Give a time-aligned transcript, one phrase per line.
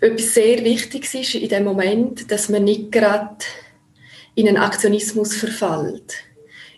[0.00, 3.36] etwas sehr Wichtiges ist in dem Moment, dass man nicht gerade
[4.34, 6.14] in einen Aktionismus verfällt.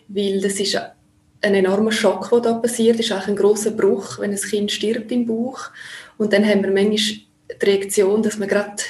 [0.07, 2.99] Weil das ist ein enormer Schock, der da passiert.
[2.99, 5.69] Das ist auch ein großer Bruch, wenn ein Kind stirbt im Bauch.
[6.17, 8.83] Und dann haben wir manchmal die Reaktion, dass man gerade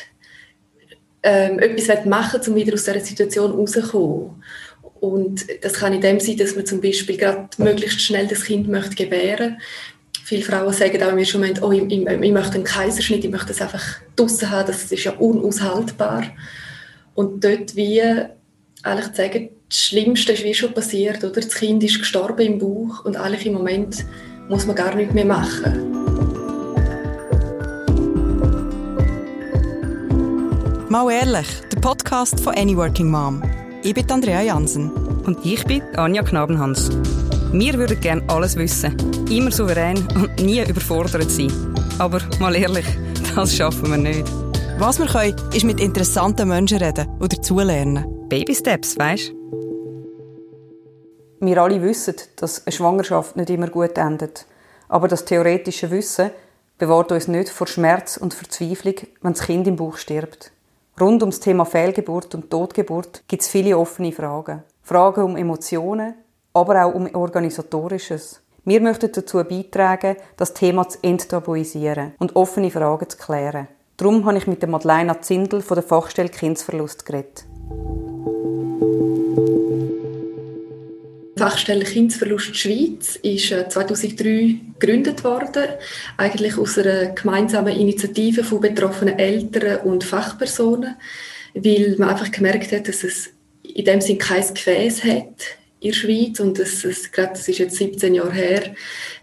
[1.23, 4.43] ähm, etwas machen will, um wieder aus dieser Situation rauszukommen.
[4.99, 8.69] Und das kann in dem sein, dass man zum Beispiel gerade möglichst schnell das Kind
[8.69, 9.57] möchte gebären
[10.33, 13.49] Viele Frauen sagen auch mir schon, oh, ich, ich, ich, möchte einen Kaiserschnitt, ich möchte
[13.49, 13.83] das einfach
[14.15, 16.23] draussen haben, das ist ja unaushaltbar.
[17.13, 18.01] Und dort wie
[18.81, 21.33] eigentlich zu sagen, das Schlimmste ist wie schon passiert, oder?
[21.33, 24.05] Das Kind ist gestorben im Bauch und eigentlich im Moment
[24.49, 25.91] muss man gar nichts mehr machen.
[30.89, 33.43] Mal ehrlich, der Podcast von Any Working Mom.
[33.83, 34.89] Ich bin Andrea Jansen.
[35.25, 36.89] Und ich bin Anja Knabenhans.
[37.55, 38.97] Wir würden gerne alles wissen,
[39.29, 41.51] immer souverän und nie überfordert sein.
[41.99, 42.85] Aber mal ehrlich,
[43.35, 44.27] das schaffen wir nicht.
[44.79, 48.27] Was wir können, ist mit interessanten Menschen reden oder dazulernen.
[48.27, 49.33] Baby Steps, weißt
[51.41, 54.47] Wir alle wissen, dass eine Schwangerschaft nicht immer gut endet.
[54.89, 56.31] Aber das theoretische Wissen
[56.79, 60.51] bewahrt uns nicht vor Schmerz und Verzweiflung, wenn das Kind im Bauch stirbt.
[60.99, 64.63] Rund ums Thema Fehlgeburt und Totgeburt gibt es viele offene Fragen.
[64.81, 66.15] Fragen um Emotionen,
[66.53, 68.41] aber auch um Organisatorisches.
[68.65, 73.67] Wir möchten dazu beitragen, das Thema zu enttabuisieren und offene Fragen zu klären.
[73.97, 77.45] Darum habe ich mit der Madeleine Zindel von der Fachstelle Kindsverlust geredet.
[81.35, 85.65] Die Fachstelle Kindsverlust Schweiz ist 2003 äh, gegründet worden,
[86.15, 90.95] eigentlich aus einer gemeinsamen Initiative von betroffenen Eltern und Fachpersonen,
[91.53, 93.31] weil man einfach gemerkt hat, dass es
[93.63, 97.59] in dem Sinn kein Gefäß hat in der Schweiz und das, das, gerade, das ist
[97.59, 98.75] jetzt 17 Jahre her,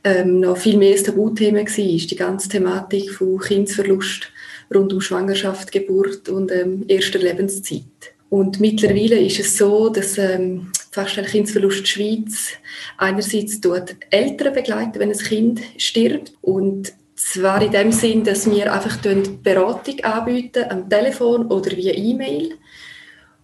[0.05, 4.31] ähm, noch viel mehr ein Tabuthema war, die ganze Thematik von Kindsverlust
[4.75, 7.83] rund um Schwangerschaft, Geburt und ähm, erster Lebenszeit.
[8.29, 12.51] Und mittlerweile ist es so, dass ähm, die Fachstelle Kindsverlust Schweiz
[12.99, 18.73] einerseits dort Eltern begleiten, wenn ein Kind stirbt und zwar in dem Sinn, dass wir
[18.73, 18.99] einfach
[19.43, 22.55] Beratung anbieten am Telefon oder via E-Mail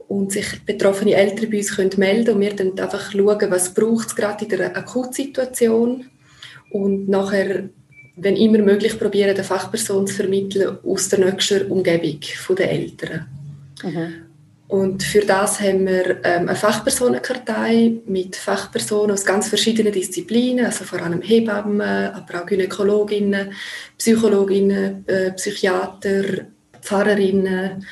[0.08, 4.08] und sich betroffene Eltern bei uns können melden und wir dann einfach schauen, was braucht
[4.08, 6.06] es gerade in der Akutsituation
[6.70, 7.68] und nachher,
[8.16, 12.20] wenn immer möglich, probieren, eine Fachperson zu vermitteln aus der nächsten Umgebung
[12.56, 13.26] der Eltern.
[13.82, 14.26] Mhm.
[14.68, 20.84] Und für das haben wir ähm, eine Fachpersonenkartei mit Fachpersonen aus ganz verschiedenen Disziplinen, also
[20.84, 23.52] vor allem Hebammen, aber auch Gynäkologinnen,
[23.96, 26.46] Psychologinnen, äh, Psychiater,
[26.82, 27.86] Pfarrerinnen,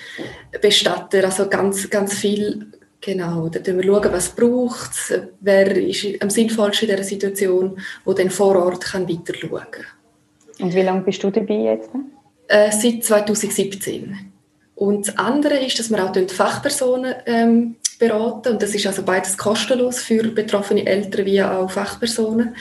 [0.60, 2.66] Bestatter, also ganz, ganz viel.
[3.00, 4.92] Genau, da schauen wir, was braucht
[5.40, 9.66] wer ist am sinnvollsten in dieser Situation, wo dann vor Ort kann weiter schauen
[10.58, 11.90] Und wie lange bist du dabei jetzt?
[12.48, 14.32] Äh, seit 2017.
[14.74, 19.36] Und das andere ist, dass wir auch Fachpersonen ähm, beraten und das ist also beides
[19.38, 22.56] kostenlos für betroffene Eltern wie auch Fachpersonen.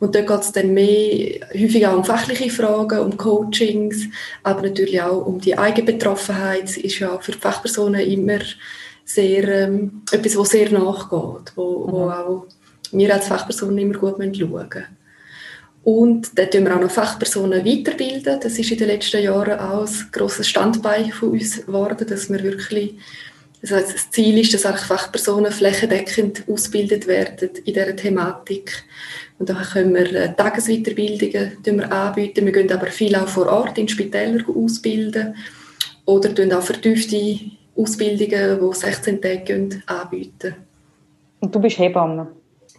[0.00, 4.04] Und dort geht es dann mehr, häufig auch um fachliche Fragen, um Coachings,
[4.44, 6.64] aber natürlich auch um die Eigenbetroffenheit.
[6.64, 8.38] Das ist ja für Fachpersonen immer
[9.04, 11.92] sehr, ähm, etwas, was sehr nachgeht, wo, mhm.
[11.92, 12.46] wo auch
[12.92, 14.84] wir als Fachpersonen immer gut schauen müssen.
[15.84, 18.38] Und dann tun wir auch noch Fachpersonen weiterbilden.
[18.40, 22.42] Das ist in den letzten Jahren auch ein grosses Standbein von uns geworden, dass wir
[22.42, 22.94] wirklich
[23.62, 28.84] also das Ziel ist, dass auch Fachpersonen flächendeckend ausgebildet werden in dieser Thematik.
[29.38, 32.44] Und dann können wir äh, Tagesweiterbildungen wir anbieten.
[32.44, 35.36] Wir gehen aber viel auch vor Ort in Spitälern ausbilden.
[36.06, 37.38] Oder tun auch vertiefte
[37.76, 40.54] Ausbildungen, die 16 Tage gehen, anbieten.
[41.40, 42.28] Und du bist Hebamme?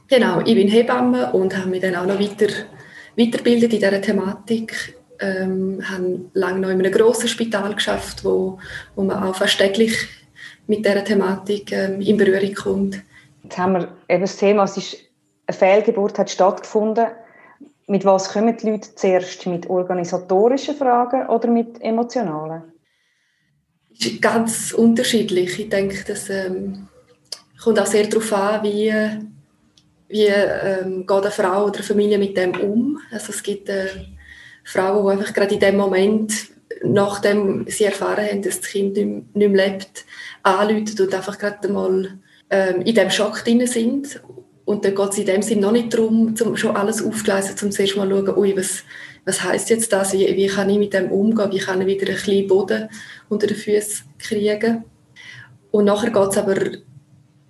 [0.08, 2.52] Genau, ich bin Hebamme und habe mich dann auch noch weiter,
[3.16, 4.96] weitergebildet in dieser Thematik.
[5.22, 8.58] Ähm, haben lange noch in einem grossen Spital geschafft, wo,
[8.96, 9.94] wo man auch fast täglich
[10.66, 13.04] mit dieser Thematik ähm, in Berührung kommt.
[13.44, 15.09] Jetzt haben wir eben das Thema, es ist
[15.50, 17.08] eine Fehlgeburt hat stattgefunden.
[17.88, 19.48] Mit was kommen die Leute zuerst?
[19.48, 22.72] Mit organisatorischen Fragen oder mit emotionalen?
[23.90, 25.60] Das ist ganz unterschiedlich.
[25.60, 26.88] Ich denke, das ähm,
[27.62, 28.94] kommt auch sehr darauf an, wie,
[30.08, 33.00] wie ähm, geht eine Frau oder eine Familie mit dem um.
[33.12, 33.88] Also es gibt äh,
[34.64, 36.32] Frauen, die einfach gerade in dem Moment,
[36.84, 40.06] nachdem sie erfahren haben, dass das Kind nicht, mehr lebt,
[40.44, 42.20] anrufen und einfach gerade mal
[42.52, 44.22] ähm, in dem Schock drin sind
[44.70, 47.72] und dann geht es in dem Sinne noch nicht darum, zum schon alles aufzugleisen, um
[47.72, 48.84] zuerst mal zu schauen, ui, was,
[49.26, 52.08] was heisst jetzt das, wie, wie kann ich mit dem umgehen, wie kann ich wieder
[52.08, 52.88] ein bisschen Boden
[53.30, 54.84] unter den Füßen kriegen.
[55.72, 56.56] Und nachher geht es aber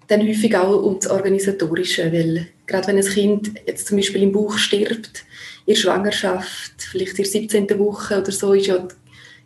[0.08, 4.32] dann häufig auch um das Organisatorische, weil gerade wenn ein Kind jetzt zum Beispiel im
[4.32, 5.26] Bauch stirbt,
[5.66, 7.32] in der Schwangerschaft, vielleicht in der
[7.66, 7.80] 17.
[7.80, 8.88] Woche oder so, ist ja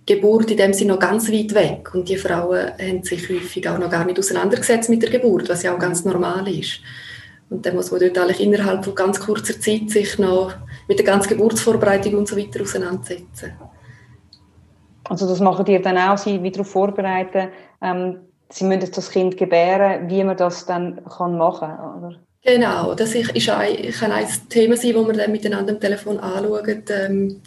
[0.06, 3.80] Geburt in dem Sinne noch ganz weit weg und die Frauen haben sich häufig auch
[3.80, 6.82] noch gar nicht auseinandergesetzt mit der Geburt, was ja auch ganz normal ist.
[7.54, 10.54] Und dann muss man dort eigentlich innerhalb von ganz kurzer Zeit sich noch
[10.88, 13.54] mit der ganzen Geburtsvorbereitung und so weiter auseinandersetzen.
[15.04, 17.50] Also das machen die dann auch, sie wieder darauf vorbereiten,
[17.82, 23.16] ähm, sie müssen das Kind gebären, wie man das dann kann machen kann, Genau, das
[23.16, 26.84] ist ein, kann ein Thema sein, das wir dann miteinander am Telefon anschauen.
[26.90, 27.42] Ähm,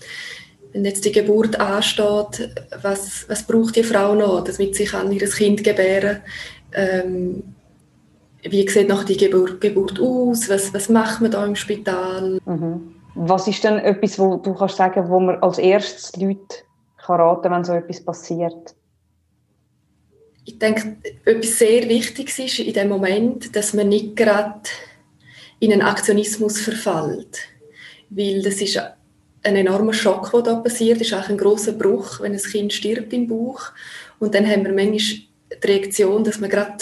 [0.72, 2.50] wenn jetzt die Geburt ansteht,
[2.80, 6.20] was, was braucht die Frau noch, damit sie kann ihr Kind gebären
[6.72, 7.55] ähm,
[8.50, 10.48] Wie sieht noch die Geburt, Geburt aus?
[10.48, 12.40] Was, was macht man da im Spital?
[12.44, 12.94] Mhm.
[13.14, 16.64] Was ist denn etwas, wo du kannst sagen, wo man als erstes Leute
[16.98, 18.74] kann raten, wenn so etwas passiert?
[20.44, 24.60] Ich denke, etwas sehr Wichtiges ist in dem Moment, dass man nicht gerade
[25.58, 27.38] in einen Aktionismus verfällt,
[28.10, 28.76] weil das ist
[29.42, 31.00] ein enormer Schock, der da passiert.
[31.00, 33.72] Das ist auch ein großer Bruch, wenn ein Kind stirbt im Bauch.
[34.18, 36.76] Und dann haben wir manchmal die Reaktion, dass man gerade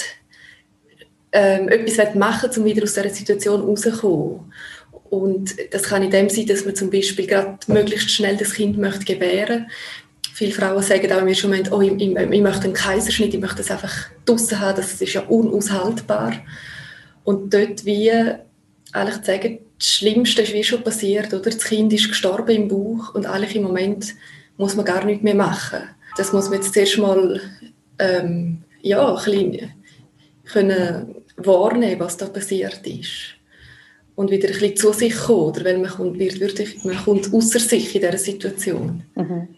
[1.35, 4.53] ähm, etwas machen will, um wieder aus dieser Situation rauszukommen.
[5.11, 8.79] Und das kann in dem sein, dass man zum Beispiel gerade möglichst schnell das Kind
[8.79, 9.67] möchte gebären
[10.33, 13.41] Viele Frauen sagen auch im ersten Moment, oh, ich, ich, ich möchte einen Kaiserschnitt, ich
[13.41, 13.93] möchte das einfach
[14.25, 16.33] draussen haben, das ist ja unaushaltbar.
[17.23, 18.11] Und dort wie
[18.91, 21.51] eigentlich zu sagen, das Schlimmste ist wie schon passiert, oder?
[21.51, 24.15] Das Kind ist gestorben im Bauch und eigentlich im Moment
[24.57, 25.83] muss man gar nichts mehr machen.
[26.17, 27.41] Das muss man jetzt zuerst mal
[28.01, 29.73] ähm, ja, ein bisschen
[30.47, 33.37] können wahrnehmen, was da passiert ist
[34.17, 35.65] und wieder ein bisschen zu sich kommen, oder?
[35.65, 39.03] weil man kommt, wird wirklich, man kommt außer sich in dieser Situation.
[39.15, 39.49] Mhm.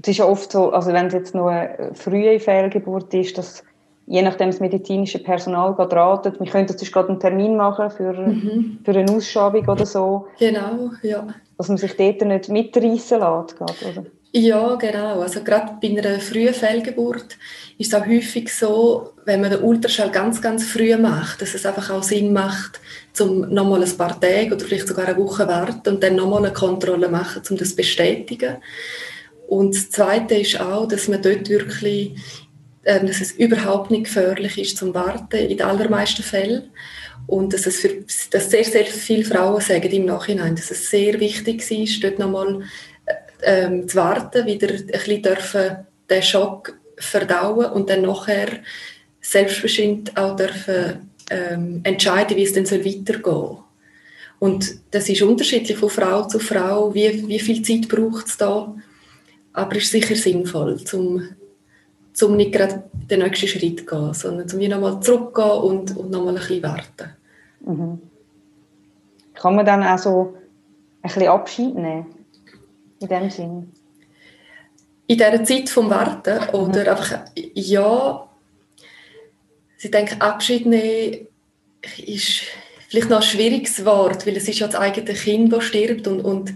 [0.00, 3.62] Es ist ja oft so, also wenn es jetzt nur eine frühe Fehlgeburt ist, dass
[4.06, 8.12] je nachdem das medizinische Personal gerade ratet, wir könnten jetzt gerade einen Termin machen für,
[8.12, 8.78] mhm.
[8.84, 10.26] für eine Ausschabung oder so.
[10.38, 11.28] Genau, ja.
[11.56, 14.04] Dass man sich dort nicht mitreißen lässt, oder?
[14.34, 15.20] Ja, genau.
[15.20, 17.36] Also gerade bei einer frühen Fehlgeburt
[17.76, 21.66] ist es auch häufig so, wenn man den Ultraschall ganz, ganz früh macht, dass es
[21.66, 22.80] einfach auch Sinn macht,
[23.20, 26.54] um nochmal ein paar Tage oder vielleicht sogar eine Woche warten und dann nochmal eine
[26.54, 28.56] Kontrolle machen, um das zu bestätigen.
[29.48, 32.14] Und das Zweite ist auch, dass man dort wirklich,
[32.84, 36.70] äh, dass es überhaupt nicht gefährlich ist zum Warten, in den allermeisten Fällen.
[37.26, 41.20] Und dass es für, dass sehr, sehr viele Frauen sagen im Nachhinein, dass es sehr
[41.20, 42.62] wichtig ist, dort nochmal
[43.42, 45.76] ähm, zu warten, wieder ein bisschen dürfen
[46.08, 48.48] den Schock verdauen und dann nachher
[49.20, 53.58] selbstbestimmt auch dürfen ähm, entscheiden, wie es dann weitergehen soll.
[54.38, 58.74] Und das ist unterschiedlich von Frau zu Frau, wie, wie viel Zeit braucht es da.
[59.52, 61.28] Aber es ist sicher sinnvoll, um
[62.12, 66.34] zum nicht gerade den nächsten Schritt zu gehen, sondern zum nochmal zurückgehen und, und nochmal
[66.34, 67.10] ein bisschen warten.
[67.64, 68.00] Mhm.
[69.34, 70.34] Kann man dann auch so
[71.02, 72.06] ein bisschen Abschied nehmen?
[73.02, 73.72] In dem Sinn?
[75.06, 76.88] In dieser Zeit vom Warten oder mhm.
[76.88, 77.20] einfach,
[77.54, 78.28] ja,
[79.80, 81.26] ich denke, Abschied nehmen
[81.98, 82.42] ist
[82.88, 86.20] vielleicht noch ein schwieriges Wort, weil es ist ja das eigene Kind, das stirbt und,
[86.20, 86.54] und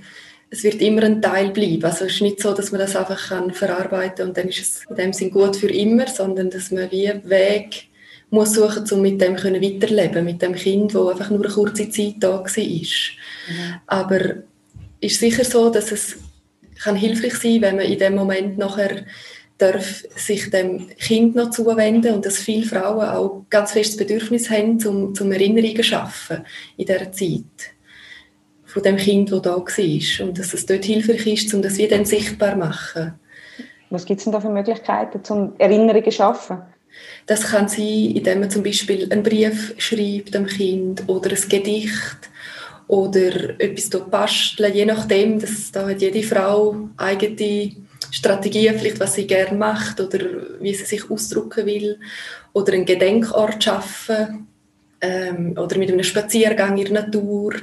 [0.51, 1.85] es wird immer ein Teil bleiben.
[1.85, 4.61] Also es ist nicht so, dass man das einfach kann verarbeiten kann und dann ist
[4.61, 7.89] es in dem Sinn gut für immer, sondern dass man wie einen Weg
[8.31, 11.89] muss suchen, um mit dem können weiterleben, mit dem Kind, das einfach nur eine kurze
[11.91, 12.45] Zeit da war.
[12.45, 13.75] Mhm.
[13.87, 14.21] Aber
[15.01, 16.17] es ist sicher so, dass es
[16.83, 19.05] kann hilfreich sein, wenn man in dem Moment nachher
[19.59, 24.79] darf sich dem Kind noch zuwenden und dass viele Frauen auch ganz festes Bedürfnis haben,
[24.79, 26.45] zum, zum Erinnerungen zu schaffen
[26.77, 27.45] in dieser Zeit
[28.65, 32.05] von dem Kind, das da war und dass es dort hilfreich ist, um das wieder
[32.05, 33.15] sichtbar zu machen.
[33.89, 36.59] Was gibt es denn da für Möglichkeiten, zum Erinnerungen zu schaffen?
[37.27, 42.31] Das kann sein, indem man zum Beispiel einen Brief schreibt dem Kind oder ein Gedicht
[42.89, 47.73] oder etwas basteln, je nachdem, dass da hat jede Frau eigene
[48.11, 50.21] Strategien, vielleicht was sie gerne macht oder
[50.61, 51.99] wie sie sich ausdrücken will
[52.53, 54.47] oder einen Gedenkort schaffen
[55.01, 57.55] ähm, oder mit einem Spaziergang in der Natur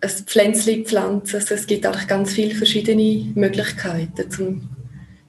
[0.00, 1.36] ein Pflänzchen pflanzen.
[1.36, 4.68] Also es gibt eigentlich ganz viele verschiedene Möglichkeiten, zum,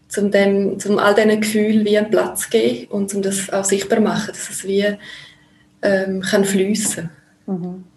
[0.07, 3.65] zum, dem, zum all diesen Gefühlen wie einen Platz zu geben und um das auch
[3.65, 4.85] sichtbar zu machen, dass es wie
[5.81, 7.09] ähm, kann fließen.
[7.47, 7.90] Mhm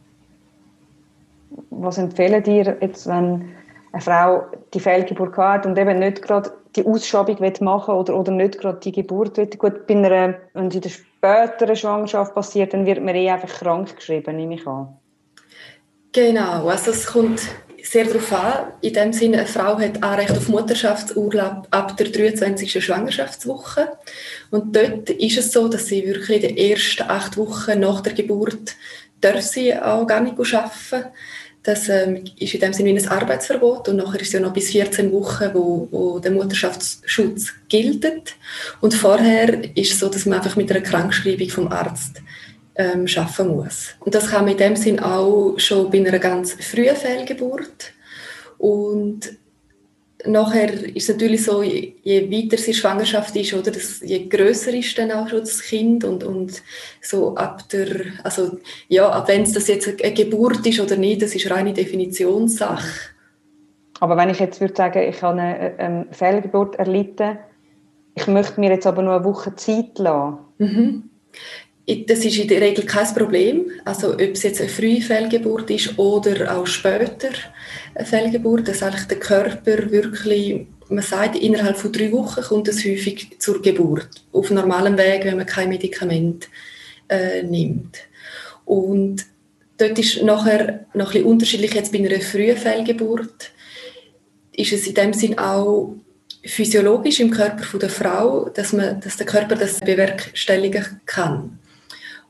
[1.80, 3.50] was empfehlen dir jetzt, wenn
[3.92, 8.58] eine Frau die Fehlgeburt hat und eben nicht gerade die Ausschabung machen oder, oder nicht
[8.58, 9.46] gerade die Geburt will.
[9.46, 13.48] Gut, bei einer, wenn es in der späteren Schwangerschaft passiert, dann wird man eh einfach
[13.48, 14.96] krank geschrieben, nehme ich an.
[16.12, 17.42] Genau, also es kommt
[17.82, 18.72] sehr darauf an.
[18.80, 22.84] In dem Sinne, eine Frau hat Anrecht auf Mutterschaftsurlaub ab der 23.
[22.84, 23.92] Schwangerschaftswoche.
[24.50, 28.14] Und dort ist es so, dass sie wirklich in den ersten acht Wochen nach der
[28.14, 28.74] Geburt
[29.20, 31.10] darf sie auch gar nicht arbeiten
[31.64, 34.70] Das ähm, ist in dem Sinne ein Arbeitsverbot und nachher ist es ja noch bis
[34.70, 38.06] 14 Wochen, wo, wo der Mutterschaftsschutz gilt.
[38.82, 42.20] Und vorher ist es so, dass man einfach mit einer Krankschreibung vom Arzt
[42.74, 43.94] ähm, schaffen muss.
[44.00, 47.92] Und das kann man in dem Sinn auch schon bei einer ganz frühen Fehlgeburt.
[48.58, 49.20] Und
[50.26, 54.72] nachher ist es natürlich so, je, je weiter die Schwangerschaft ist, oder, das, je größer
[54.74, 56.62] ist dann auch schon das Kind und, und
[57.00, 57.88] so ab der,
[58.22, 61.72] also ja, ab wenn es das jetzt eine Geburt ist oder nicht, das ist reine
[61.72, 63.10] Definitionssache.
[64.00, 67.38] Aber wenn ich jetzt würde sagen, ich habe eine ähm, Fehlgeburt erlitten,
[68.14, 70.38] ich möchte mir jetzt aber nur eine Woche Zeit lassen.
[70.58, 71.10] Mhm.
[71.86, 73.70] Das ist in der Regel kein Problem.
[73.84, 77.28] Also ob es jetzt eine frühe Fehlgeburt ist oder auch später
[77.94, 82.84] eine Fehlgeburt, dass eigentlich der Körper wirklich, man sagt, innerhalb von drei Wochen kommt es
[82.84, 84.08] häufig zur Geburt.
[84.32, 86.48] Auf normalem Weg, wenn man kein Medikament
[87.08, 87.98] äh, nimmt.
[88.64, 89.26] Und
[89.76, 93.50] dort ist nachher noch ein bisschen unterschiedlich jetzt bei einer frühen Fehlgeburt,
[94.52, 95.96] ist es in dem Sinn auch
[96.42, 101.58] physiologisch im Körper der Frau, dass, man, dass der Körper das bewerkstelligen kann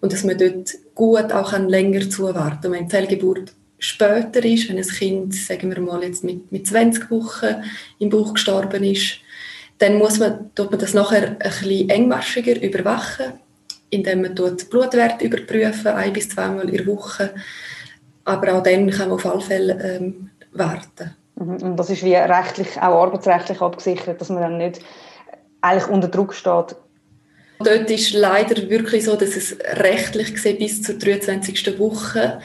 [0.01, 2.73] und dass man dort gut auch länger zuwarten kann.
[2.73, 7.11] Wenn die Zellgeburt später ist, wenn ein Kind, sagen wir mal, jetzt mit, mit 20
[7.11, 7.63] Wochen
[7.99, 9.19] im Bauch gestorben ist,
[9.79, 13.35] dann muss man, tut man das nachher bisschen engmaschiger überwachen,
[13.91, 17.35] indem man dort Blutwert überprüfen, ein bis zweimal in der Woche.
[18.25, 21.15] Aber auch dann kann man auf alle Fälle ähm, warten.
[21.37, 21.57] Mhm.
[21.63, 24.81] Und das ist wie rechtlich, auch arbeitsrechtlich abgesichert, dass man dann nicht
[25.61, 26.77] eigentlich unter Druck steht,
[27.59, 31.79] Dort ist leider wirklich so, dass es rechtlich gesehen bis zur 23.
[31.79, 32.41] Woche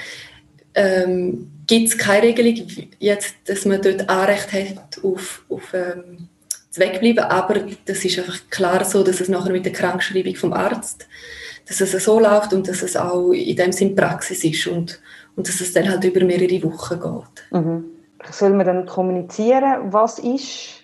[0.75, 2.67] ähm, gibt es keine Regelung,
[2.99, 6.29] jetzt, dass man dort Anrecht hat auf, auf ähm,
[6.69, 10.53] das Wegbleiben, aber das ist einfach klar so, dass es nachher mit der Krankschreibung vom
[10.53, 11.07] Arzt,
[11.67, 14.99] dass es so läuft und dass es auch in dem Sinn Praxis ist und,
[15.35, 17.61] und dass es dann halt über mehrere Wochen geht.
[17.61, 17.85] Mhm.
[18.31, 20.83] Soll man dann kommunizieren, was ist?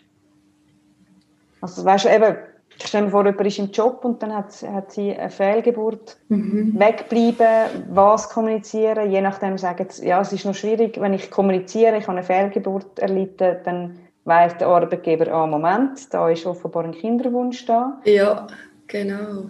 [1.62, 2.36] Also weißt du, eben,
[2.78, 6.18] ich stelle mir vor, jemand ist im Job und dann hat, hat sie eine Fehlgeburt,
[6.28, 6.74] mhm.
[6.78, 11.98] wegbleiben, was kommunizieren, je nachdem sagen sie, ja, es ist noch schwierig, wenn ich kommuniziere,
[11.98, 16.92] ich habe eine Fehlgeburt erlitten, dann weiß der Arbeitgeber, ah, Moment, da ist offenbar ein
[16.92, 18.02] Kinderwunsch da.
[18.06, 18.48] Ja,
[18.88, 19.46] genau.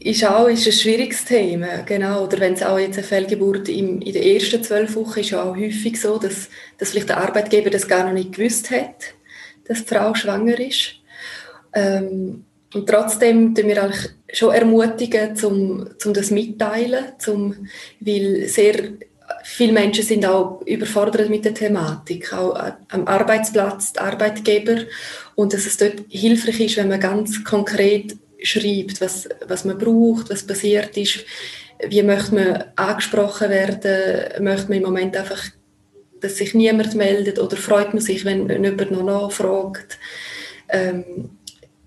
[0.00, 2.24] Ist auch ist ein schwieriges Thema, genau.
[2.24, 5.42] Oder wenn es auch jetzt eine Fehlgeburt im, in den ersten zwölf Wochen ist ja
[5.42, 9.14] auch häufig so, dass, dass vielleicht der Arbeitgeber das gar noch nicht gewusst hat,
[9.66, 10.96] dass die Frau schwanger ist.
[11.74, 17.68] Ähm, und trotzdem tun wir eigentlich schon ermutigen, zum, zum das mitteilen, zum,
[18.00, 18.74] weil sehr
[19.44, 24.82] viele Menschen sind auch überfordert mit der Thematik, auch am Arbeitsplatz, die Arbeitgeber,
[25.34, 30.30] und dass es dort hilfreich ist, wenn man ganz konkret schreibt, was, was man braucht,
[30.30, 31.24] was passiert ist,
[31.88, 35.42] wie möchte man angesprochen werden, möchte man im Moment einfach,
[36.20, 39.98] dass sich niemand meldet oder freut man sich, wenn jemand noch nachfragt.
[40.68, 41.30] Ähm,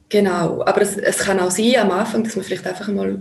[0.10, 3.20] Genau, aber es, es, kann auch sein am Anfang, dass man vielleicht einfach mal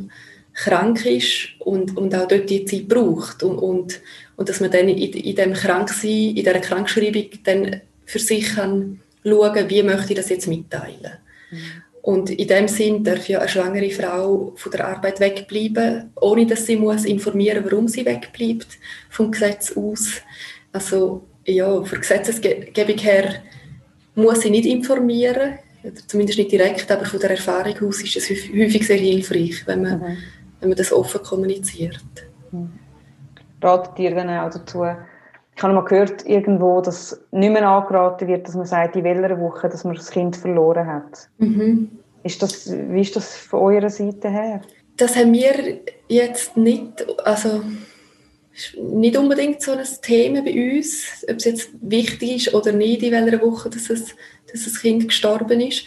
[0.55, 4.00] krank ist und, und auch dort die Zeit braucht und, und,
[4.37, 9.00] und dass man dann in, in dem Kranksein, in dieser Krankschreibung dann für sich kann
[9.25, 11.19] schauen, wie möchte ich das jetzt mitteilen.
[11.50, 11.59] Mhm.
[12.02, 16.64] Und in dem Sinn darf ja eine schwangere Frau von der Arbeit wegbleiben, ohne dass
[16.64, 18.69] sie muss informieren, warum sie wegbleibt
[19.11, 20.23] vom Gesetz aus.
[20.73, 23.43] Also ja, von Gesetzesgebung her
[24.14, 25.59] muss sie nicht informieren
[26.07, 29.99] zumindest nicht direkt, aber von der Erfahrung aus ist es häufig sehr hilfreich, wenn man,
[29.99, 30.16] mhm.
[30.61, 32.05] wenn man das offen kommuniziert.
[32.50, 32.73] Mhm.
[33.62, 34.85] Ratet ihr dann auch dazu?
[35.57, 39.40] Ich habe mal gehört irgendwo, dass nicht mehr angeraten wird, dass man sagt, in welcher
[39.40, 41.28] Woche, dass man das Kind verloren hat.
[41.38, 41.90] Mhm.
[42.23, 44.61] Ist das, wie ist das von eurer Seite her?
[44.97, 47.62] Das haben wir jetzt nicht, also
[48.76, 53.12] nicht unbedingt so ein Thema bei uns, ob es jetzt wichtig ist oder nicht, in
[53.12, 54.14] welcher Woche dass, es,
[54.50, 55.84] dass das Kind gestorben ist.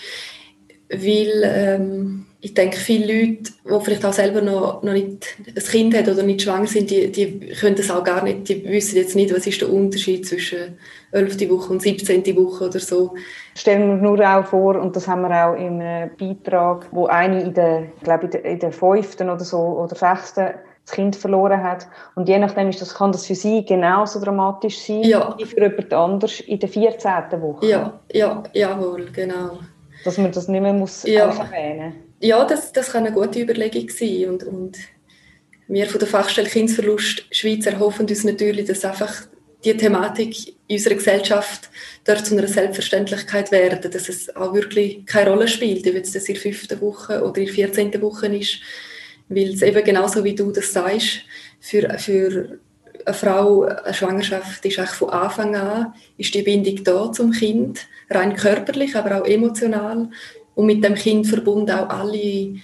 [0.89, 5.95] Weil ähm, ich denke, viele Leute, die vielleicht auch selber noch, noch nicht ein Kind
[5.95, 9.15] haben oder nicht schwanger sind, die, die können das auch gar nicht, die wissen jetzt
[9.15, 10.77] nicht, was ist der Unterschied zwischen
[11.11, 11.49] 11.
[11.49, 12.25] Woche und 17.
[12.38, 13.13] Woche oder so.
[13.55, 15.79] Stellen wir nur auch vor, und das haben wir auch im
[16.17, 20.53] Beitrag, wo eine in der, ich glaube der, in der fünften oder so, oder sechsten
[20.89, 21.88] das Kind verloren hat.
[22.15, 25.36] Und je nachdem ist das, kann das für sie genauso dramatisch sein ja.
[25.38, 27.12] wie für jemand anders in der 14.
[27.41, 27.67] Woche.
[27.67, 29.60] Ja, ja, jawohl, genau.
[30.03, 31.25] Dass man das nicht mehr muss ja.
[31.25, 34.29] erwähnen Ja, das, das kann eine gute Überlegung sein.
[34.29, 34.77] Und, und
[35.67, 39.13] wir von der Fachstelle Kindsverlust Schweiz erhoffen uns natürlich, dass einfach
[39.65, 41.69] die Thematik in unserer Gesellschaft
[42.05, 46.34] dort zu einer Selbstverständlichkeit werden, dass es auch wirklich keine Rolle spielt, ob es in
[46.34, 48.01] der fünften Woche oder in der 14.
[48.01, 48.60] Woche ist,
[49.29, 51.21] weil es eben genauso wie du das sagst,
[51.59, 52.59] für, für
[53.05, 57.88] eine Frau, eine Schwangerschaft ist eigentlich von Anfang an, ist die Bindung da zum Kind,
[58.09, 60.09] rein körperlich, aber auch emotional
[60.55, 62.55] und mit dem Kind verbunden auch alle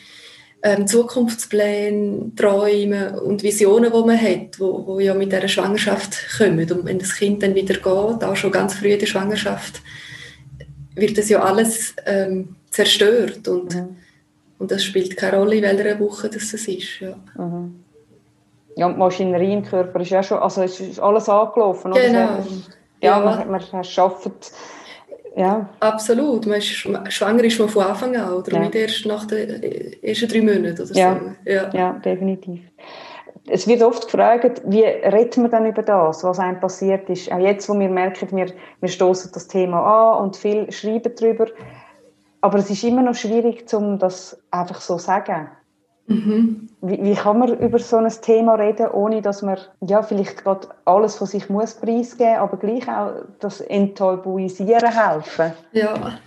[0.64, 6.70] ähm, Zukunftspläne, Träume und Visionen, die man hat, wo, wo ja mit dieser Schwangerschaft kommen.
[6.72, 9.82] Und wenn das Kind dann wieder geht, auch schon ganz früh in der Schwangerschaft,
[10.96, 13.98] wird das ja alles ähm, zerstört und, mhm.
[14.60, 17.00] Und das spielt keine Rolle, in welcher Woche das ist.
[17.00, 17.16] Ja.
[17.38, 17.84] Mhm.
[18.78, 21.92] Ja, und die Maschinerie im Körper ist ja schon, also es ist alles angelaufen.
[21.92, 22.02] Oder?
[22.02, 22.20] Genau.
[23.02, 23.20] Ja, ja.
[23.20, 24.30] man, man schafft
[25.36, 25.70] ja.
[25.82, 26.46] Absolut.
[26.46, 28.60] Man ist, schwanger ist man von Anfang an oder ja.
[28.60, 29.62] nicht erst nach den
[30.02, 31.20] ersten drei Monaten oder ja.
[31.20, 31.52] so.
[31.52, 31.70] Ja.
[31.74, 32.62] ja, definitiv.
[33.48, 37.32] Es wird oft gefragt, wie redet man dann über das, was einem passiert ist.
[37.32, 38.48] Auch jetzt, wo wir merken, wir,
[38.80, 41.48] wir stoßen das Thema an und viel schreiben darüber.
[42.42, 45.50] Aber es ist immer noch schwierig, um das einfach so zu sagen.
[46.08, 46.70] Mhm.
[46.82, 50.68] Wie, wie, kann man über so ein Thema reden, ohne dass man ja, vielleicht gerade
[50.86, 55.54] alles von sich muss preisgeben aber gleich auch das Enttabuisieren helfen?
[55.72, 56.20] Ja.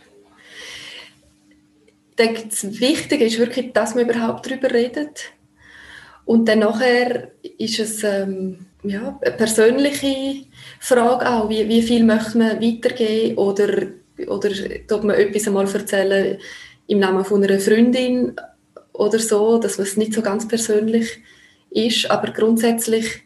[2.10, 5.32] Ich denke, das Wichtige ist wirklich, dass man überhaupt darüber redet.
[6.24, 10.46] Und dann nachher ist es ähm, ja, eine persönliche
[10.80, 13.68] Frage auch, wie, wie viel möchte man weitergeben oder,
[14.26, 14.50] oder
[14.92, 16.38] ob man etwas einmal erzählen
[16.86, 18.34] im Namen von einer Freundin
[18.92, 21.22] oder so, dass es nicht so ganz persönlich
[21.70, 22.10] ist.
[22.10, 23.22] Aber grundsätzlich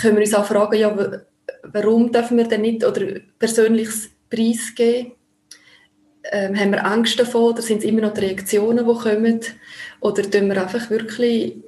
[0.00, 1.22] können wir uns auch fragen, ja,
[1.62, 5.12] warum dürfen wir denn nicht oder persönliches Preis geben?
[6.30, 9.40] Ähm, haben wir Angst davor oder sind es immer noch die Reaktionen, die kommen?
[10.00, 11.62] Oder tun wir einfach wirklich die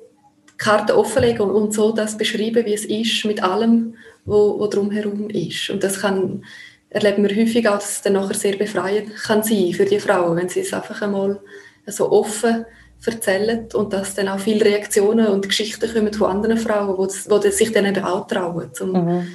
[0.56, 3.94] Karten offenlegen und, und so das beschreiben, wie es ist, mit allem,
[4.24, 5.68] was drumherum ist.
[5.70, 6.44] Und das kann,
[6.90, 10.36] erleben wir häufig auch, dass es dann nachher sehr befreiend kann sein für die Frauen,
[10.36, 11.40] wenn sie es einfach einmal
[11.86, 12.64] so offen
[13.04, 17.50] erzählen und dass dann auch viele Reaktionen und Geschichten kommen von anderen Frauen, die, die
[17.52, 19.28] sich dann eben auch trauen, um, mhm.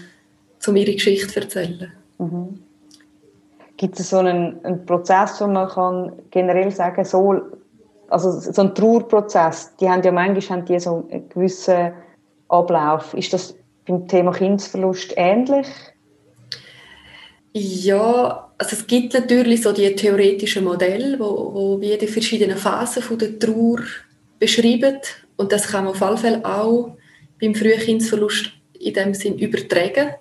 [0.65, 1.91] um ihre Geschichte zu erzählen.
[2.17, 2.59] Mhm.
[3.77, 7.41] Gibt es so einen, einen, Prozess, wo man kann generell sagen so,
[8.09, 11.93] also so ein Trauerprozess, die haben ja manchmal haben die so einen gewissen
[12.49, 13.13] Ablauf.
[13.13, 13.55] Ist das
[13.87, 15.67] beim Thema Kindsverlust ähnlich?
[17.53, 23.03] Ja, also es gibt natürlich so die theoretischen Modelle, wo, wo wie die verschiedenen Phasen
[23.03, 23.81] von der Trauer
[24.39, 24.99] beschreiben.
[25.35, 26.95] Und das kann man auf alle Fälle auch
[27.39, 30.11] beim Frühkindsverlust in dem Sinn übertragen,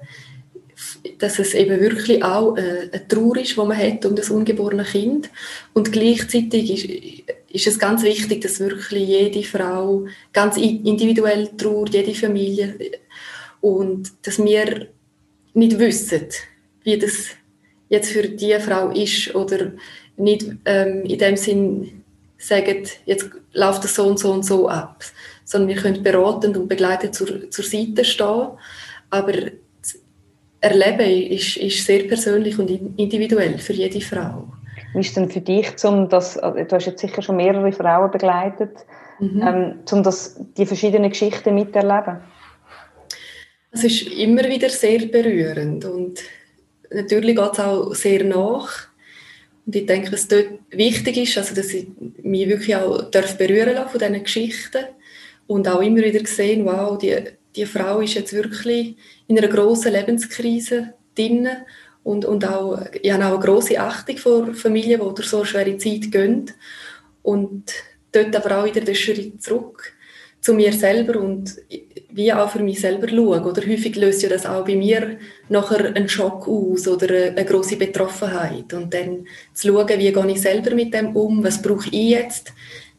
[1.19, 5.31] dass es eben wirklich auch eine Trauer ist, die man hat um das ungeborene Kind.
[5.73, 12.15] Und gleichzeitig ist, ist es ganz wichtig, dass wirklich jede Frau ganz individuell trauert, jede
[12.15, 12.77] Familie.
[13.61, 14.89] Und dass wir
[15.55, 16.29] nicht wissen,
[16.85, 17.29] wie das
[17.89, 19.73] jetzt für die Frau ist oder
[20.17, 22.03] nicht ähm, in dem Sinn
[22.39, 25.05] sagen, jetzt läuft das so und so und so ab,
[25.45, 28.49] sondern wir können beratend und begleitend zur, zur Seite stehen,
[29.11, 29.99] aber das
[30.61, 34.53] Erleben ist, ist sehr persönlich und individuell für jede Frau.
[34.95, 38.11] Wie ist denn für dich, um das, also, du hast jetzt sicher schon mehrere Frauen
[38.11, 38.77] begleitet,
[39.19, 39.43] mhm.
[39.43, 42.19] ähm, um das, die verschiedenen Geschichten miterleben?
[43.73, 46.21] Es ist immer wieder sehr berührend und
[46.91, 48.89] natürlich geht es auch sehr nach.
[49.67, 51.87] Und ich denke, was dort wichtig ist, also dass ich
[52.23, 54.85] mich wirklich auch darf berühren lassen von diesen Geschichten
[55.47, 57.17] und auch immer wieder sehen, wow, die,
[57.55, 61.49] die Frau ist jetzt wirklich in einer grossen Lebenskrise drin
[62.03, 65.47] und, und auch, ich habe auch eine grosse Achtung vor Familien, die durch so eine
[65.47, 66.51] schwere Zeit gehen
[67.23, 67.73] und
[68.13, 69.93] dort aber auch wieder den Schritt zurück
[70.41, 71.57] zu mir selber und
[72.13, 73.45] wie auch für mich selber schauen.
[73.45, 75.19] Oder häufig löst ja das auch bei mir
[75.49, 78.73] nachher einen Schock aus oder eine, große Betroffenheit.
[78.73, 82.53] Und dann zu schauen, wie gehe ich selber mit dem um, was brauche ich jetzt,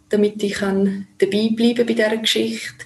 [0.09, 2.85] damit ich kann dabei bleiben bei dieser Geschichte.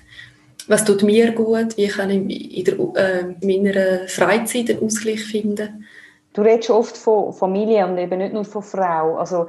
[0.68, 1.78] Was tut mir gut?
[1.78, 5.86] Wie kann ich in, der, äh, in meiner Freizeit einen Ausgleich finden?
[6.34, 9.18] Du redest oft von Familie und eben nicht nur von Frau.
[9.18, 9.48] Also,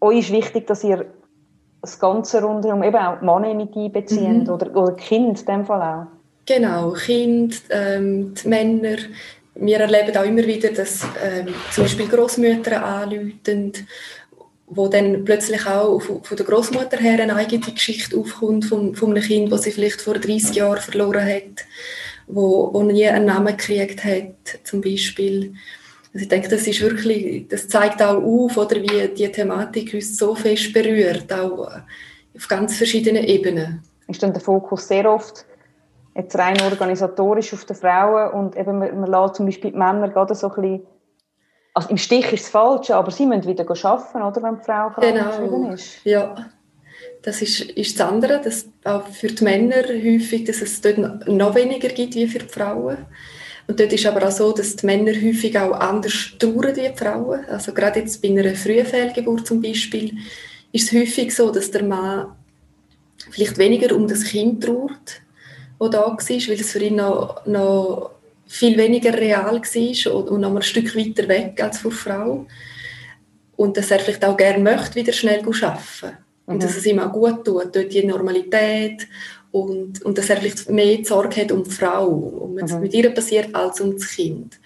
[0.00, 1.06] euch ist wichtig, dass ihr
[1.82, 4.50] das Ganze rundherum, eben auch die Männer mit einbeziehen mhm.
[4.50, 6.06] oder, oder Kind in dem Fall auch.
[6.46, 8.96] Genau, Kind, ähm, die Männer.
[9.54, 13.72] Wir erleben auch immer wieder, dass ähm, zum Beispiel Großmütter anrufen,
[14.66, 19.22] wo dann plötzlich auch von der Großmutter her eine eigene Geschichte aufkommt von, von einem
[19.22, 21.66] Kind, das sie vielleicht vor 30 Jahren verloren hat,
[22.26, 25.54] wo, wo nie einen Namen gekriegt hat, zum Beispiel.
[26.12, 30.16] Also ich denke, das ist wirklich, das zeigt auch auf, oder wie die Thematik uns
[30.16, 31.70] so fest berührt, auch
[32.36, 33.82] auf ganz verschiedenen Ebenen.
[34.08, 35.46] Ist dann der Fokus sehr oft
[36.16, 40.08] jetzt rein organisatorisch auf die Frauen und eben man, man lässt zum Beispiel die Männer
[40.08, 40.86] gerade so ein bisschen,
[41.74, 44.90] also im Stich ist es falsch, aber sie müssen wieder arbeiten, oder, wenn die Frau
[45.00, 45.72] genau.
[45.72, 46.04] ist.
[46.04, 46.34] Ja,
[47.22, 51.54] Das ist, ist das andere, dass auch für die Männer häufig, dass es dort noch
[51.54, 52.98] weniger gibt wie für die Frauen.
[53.66, 56.96] Und dort ist aber auch so, dass die Männer häufig auch anders trauern wie die
[56.96, 57.44] Frauen.
[57.46, 60.16] Also gerade jetzt bei einer frühen Fehlgeburt zum Beispiel
[60.72, 62.26] ist es häufig so, dass der Mann
[63.30, 65.20] vielleicht weniger um das Kind trauert,
[65.78, 68.10] das da war, weil es für ihn noch, noch
[68.46, 72.46] viel weniger real war und noch ein Stück weiter weg als für Frau.
[73.56, 76.16] Und dass er vielleicht auch gerne möchte, wieder schnell arbeiten.
[76.46, 76.60] Und mhm.
[76.60, 79.06] dass es ihm auch gut tut, dort die Normalität
[79.52, 82.80] und, und dass er vielleicht mehr Sorge hat um die Frau, um was mhm.
[82.80, 84.58] mit ihr passiert, als um das Kind.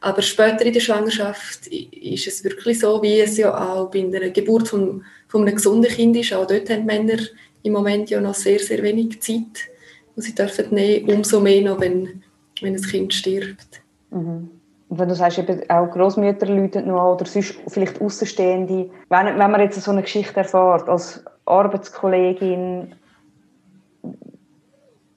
[0.00, 4.30] Aber später in der Schwangerschaft ist es wirklich so, wie es ja auch bei einer
[4.30, 6.32] Geburt von, von einem gesunden Kind ist.
[6.32, 7.18] Auch dort haben Männer
[7.62, 9.68] im Moment ja noch sehr, sehr wenig Zeit,
[10.16, 12.22] die sie dürfen nehmen, umso mehr noch, wenn,
[12.60, 13.80] wenn ein Kind stirbt.
[14.10, 14.50] Mhm.
[14.88, 19.50] Und wenn du sagst, eben auch Großmütter läuten noch oder sonst vielleicht Außenstehende, wenn, wenn
[19.50, 22.94] man jetzt so eine Geschichte erfährt, als Arbeitskollegin,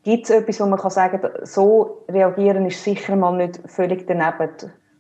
[0.06, 4.08] gibt es etwas, wo man kann sagen kann, so reagieren ist sicher mal nicht völlig
[4.08, 4.52] daneben?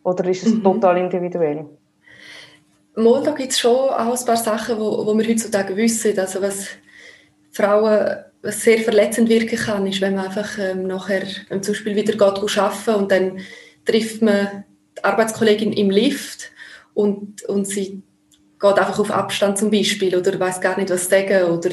[0.03, 0.63] Oder ist es mhm.
[0.63, 1.65] total individuell?
[2.95, 6.17] Mal, da gibt es schon auch ein paar Sachen, wo, wo wir heutzutage wissen.
[6.17, 6.67] Also was
[7.51, 11.95] Frauen was sehr verletzend wirken kann, ist, wenn man einfach ähm, nachher ähm, zum Beispiel
[11.95, 13.39] wieder geht arbeiten und dann
[13.85, 14.63] trifft man
[14.97, 16.51] die Arbeitskollegin im Lift
[16.93, 18.03] und, und sie
[18.59, 21.69] geht einfach auf Abstand zum Beispiel oder weiß gar nicht, was sagen oder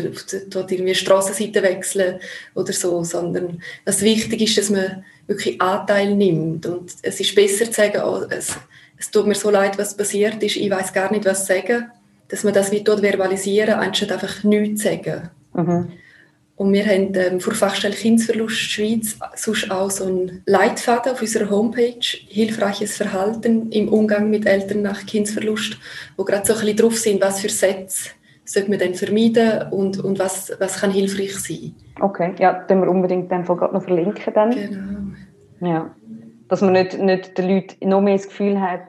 [0.51, 2.21] tut irgendwie Strassenseite wechseln
[2.55, 7.67] oder so, sondern was wichtig ist, dass man wirklich Anteil nimmt und es ist besser
[7.67, 8.57] zu sagen, oh, es,
[8.99, 11.91] es tut mir so leid, was passiert ist, ich weiß gar nicht, was sagen,
[12.29, 15.31] dass man das wie dort verbalisieren, anstatt einfach nichts zu sagen.
[15.55, 15.93] Mhm.
[16.57, 21.51] Und wir haben ähm, vor Fachstelle Kindsverlust Schweiz sonst auch so einen Leitfaden auf unserer
[21.51, 25.79] Homepage, hilfreiches Verhalten im Umgang mit Eltern nach Kindsverlust,
[26.17, 28.11] wo gerade so ein bisschen drauf sind, was für Sätze
[28.45, 31.75] sollte man denn vermeiden und, und was, was kann hilfreich sein.
[32.01, 34.51] Okay, ja, dann wir unbedingt den Fall gerade noch verlinken dann.
[34.51, 35.71] Genau.
[35.73, 35.95] Ja,
[36.49, 38.81] dass man nicht, nicht den Leuten noch mehr das Gefühl hat,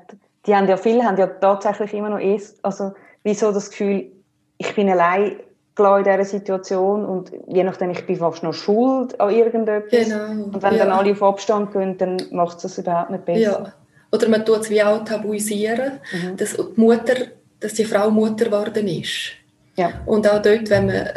[0.45, 4.12] die haben ja viele haben ja tatsächlich immer noch erst, also wieso das Gefühl,
[4.58, 5.38] ich bin allein
[5.75, 10.07] klar in dieser Situation und je nachdem, ich bin fast noch schuld an irgendetwas.
[10.07, 10.45] Genau.
[10.45, 10.86] Und wenn ja.
[10.86, 13.41] dann alle auf Abstand gehen, dann macht es das überhaupt nicht besser.
[13.41, 13.73] Ja.
[14.12, 16.38] Oder man tut es wie auch tabuisieren, mhm.
[16.38, 17.15] dass, die Mutter,
[17.59, 19.31] dass die Frau Mutter geworden ist.
[19.75, 19.91] Ja.
[20.05, 21.07] Und auch dort, wenn man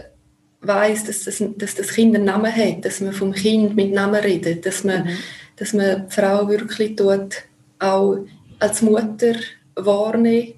[0.63, 4.21] weiß, dass das, dass das Kind einen Namen hat, dass man vom Kind mit Namen
[4.21, 5.19] redet, dass man, mhm.
[5.57, 7.43] dass man die Frau wirklich tut,
[7.79, 8.17] auch
[8.59, 9.35] als Mutter
[9.75, 10.55] wahrnimmt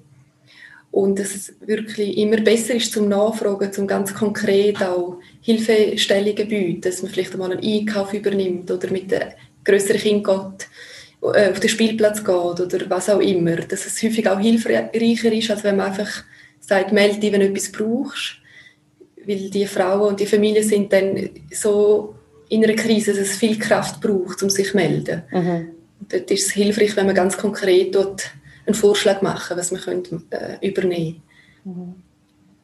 [0.91, 6.81] und dass es wirklich immer besser ist zum Nachfragen, zum ganz konkret auch Hilfestellungen bieten,
[6.81, 9.29] dass man vielleicht einmal einen Einkauf übernimmt oder mit einem
[9.63, 10.67] größeren Kind geht,
[11.35, 13.57] äh, auf den Spielplatz geht oder was auch immer.
[13.57, 16.23] Dass es häufig auch hilfreicher ist, als wenn man einfach
[16.59, 18.37] sagt, melde dich, wenn du etwas brauchst.
[19.25, 22.15] Weil die Frauen und die Familien sind dann so
[22.49, 25.21] in einer Krise, dass es viel Kraft braucht, um sich zu melden.
[25.31, 25.67] Mhm.
[26.09, 28.31] Dort ist es hilfreich, wenn man ganz konkret dort
[28.69, 31.21] einen Vorschlag machen, was man könnte, äh, übernehmen
[31.63, 31.95] mhm.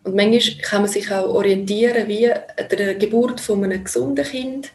[0.05, 2.29] Und manchmal kann man sich auch orientieren, wie
[2.69, 4.71] der Geburt von einem gesunden Kind,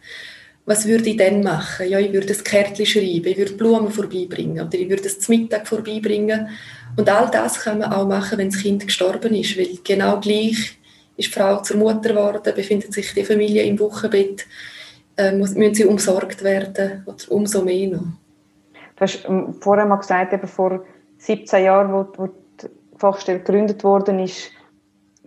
[0.67, 1.89] was würde ich dann machen?
[1.89, 5.37] Ja, ich würde ein Kärtchen schreiben, ich würde Blumen vorbeibringen oder ich würde es zum
[5.37, 6.49] Mittag vorbeibringen.
[6.97, 10.79] Und all das kann man auch machen, wenn das Kind gestorben ist, weil genau gleich
[11.17, 14.47] ist die Frau zur Mutter geworden, befindet sich die Familie im Wochenbett,
[15.17, 18.01] äh, müssen sie umsorgt werden oder umso mehr noch.
[18.97, 20.85] Du hast ähm, vorher mal gesagt, eben vor
[21.21, 24.51] 17 Jahren, wo, wo die Fachstelle gegründet worden ist,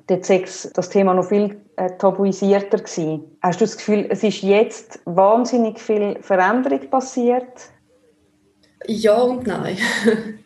[0.07, 3.23] dort Sex das Thema noch viel äh, tabuisierter gewesen.
[3.41, 7.69] Hast du das Gefühl, es ist jetzt wahnsinnig viel Veränderung passiert?
[8.85, 9.77] Ja und nein.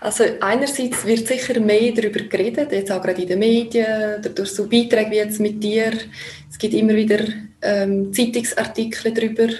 [0.00, 4.64] Also einerseits wird sicher mehr darüber geredet, jetzt auch gerade in den Medien, durch so
[4.66, 5.92] Beiträge wie jetzt mit dir.
[6.50, 7.24] Es gibt immer wieder
[7.60, 9.52] ähm, Zeitungsartikel darüber.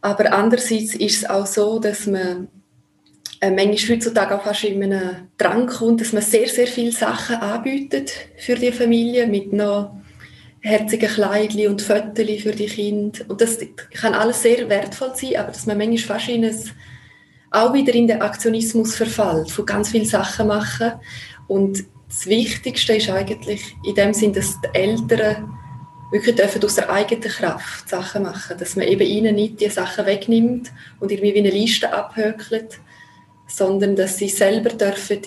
[0.00, 2.48] Aber andererseits ist es auch so, dass man
[3.42, 7.36] äh, manchmal heutzutage auch fast in einem Drang kommt, dass man sehr, sehr viele Sachen
[7.36, 9.96] anbietet für die Familie mit noch
[10.60, 13.18] herzigen Kleidchen und Fotos für die Kinder.
[13.26, 13.58] Und das
[13.94, 16.56] kann alles sehr wertvoll sein, aber dass man manchmal fast in ein,
[17.50, 20.92] auch wieder in den Aktionismus verfällt, von ganz vielen Sachen machen.
[21.48, 25.52] Und das Wichtigste ist eigentlich in dem Sinn, dass die Eltern
[26.12, 30.06] wirklich dürfen aus der eigenen Kraft Sachen machen, dass man eben ihnen nicht die Sachen
[30.06, 32.78] wegnimmt und irgendwie wie eine Liste abhökelt,
[33.52, 35.20] sondern dass sie selber dürfen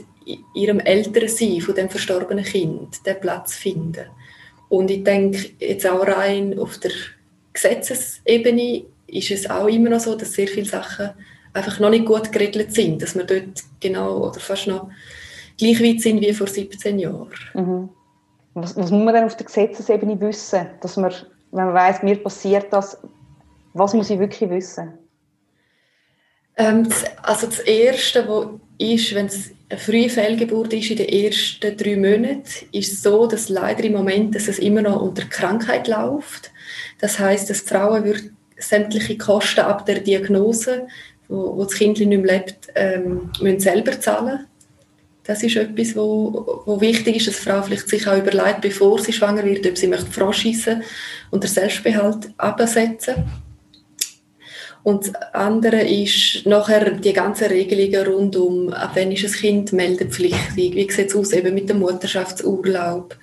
[0.54, 4.06] ihrem Elternsein von dem verstorbenen Kind den Platz finden.
[4.70, 6.92] Und ich denke, jetzt auch rein auf der
[7.54, 11.12] Gesetzesebene ist es auch immer noch so, dass sehr viele Sachen
[11.54, 14.90] einfach noch nicht gut geregelt sind, dass wir dort genau oder fast noch
[15.58, 17.30] gleich weit sind wie vor 17 Jahren.
[17.54, 17.90] Mhm.
[18.56, 21.14] Was, was muss man denn auf der Gesetzesebene wissen, dass man,
[21.52, 22.98] wenn man weiß, mir passiert das,
[23.74, 24.94] was muss ich wirklich wissen?
[26.58, 26.88] Ähm,
[27.22, 31.96] also das Erste, was ist, wenn es eine frühe Fehlgeburt ist in den ersten drei
[31.96, 36.52] Monaten, ist so, dass leider im Moment dass es immer noch unter Krankheit läuft.
[37.00, 40.88] Das heißt, dass Frauen sämtliche Kosten ab der Diagnose,
[41.28, 44.46] wo, wo das Kind nicht mehr lebt, ähm, müssen selber zahlen.
[45.24, 49.00] Das ist etwas, wo, wo wichtig ist, dass die Frau vielleicht sich auch überlegt, bevor
[49.00, 50.84] sie schwanger wird, ob sie möchte Froschiessen
[51.32, 53.26] und den Selbstbehalt absetzen
[54.86, 59.74] und das andere ist nachher die ganzen Regelungen rund um, ab wann ist ein Kind
[59.74, 63.18] meldepflichtig, wie sieht es aus eben mit dem Mutterschaftsurlaub.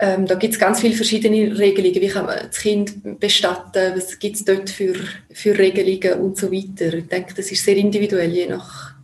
[0.00, 4.18] Ähm, da gibt es ganz viele verschiedene Regelungen, wie kann man das Kind bestatten, was
[4.18, 4.94] gibt es dort für,
[5.30, 6.92] für Regelungen und so weiter.
[6.94, 8.94] Ich denke, das ist sehr individuell, je nach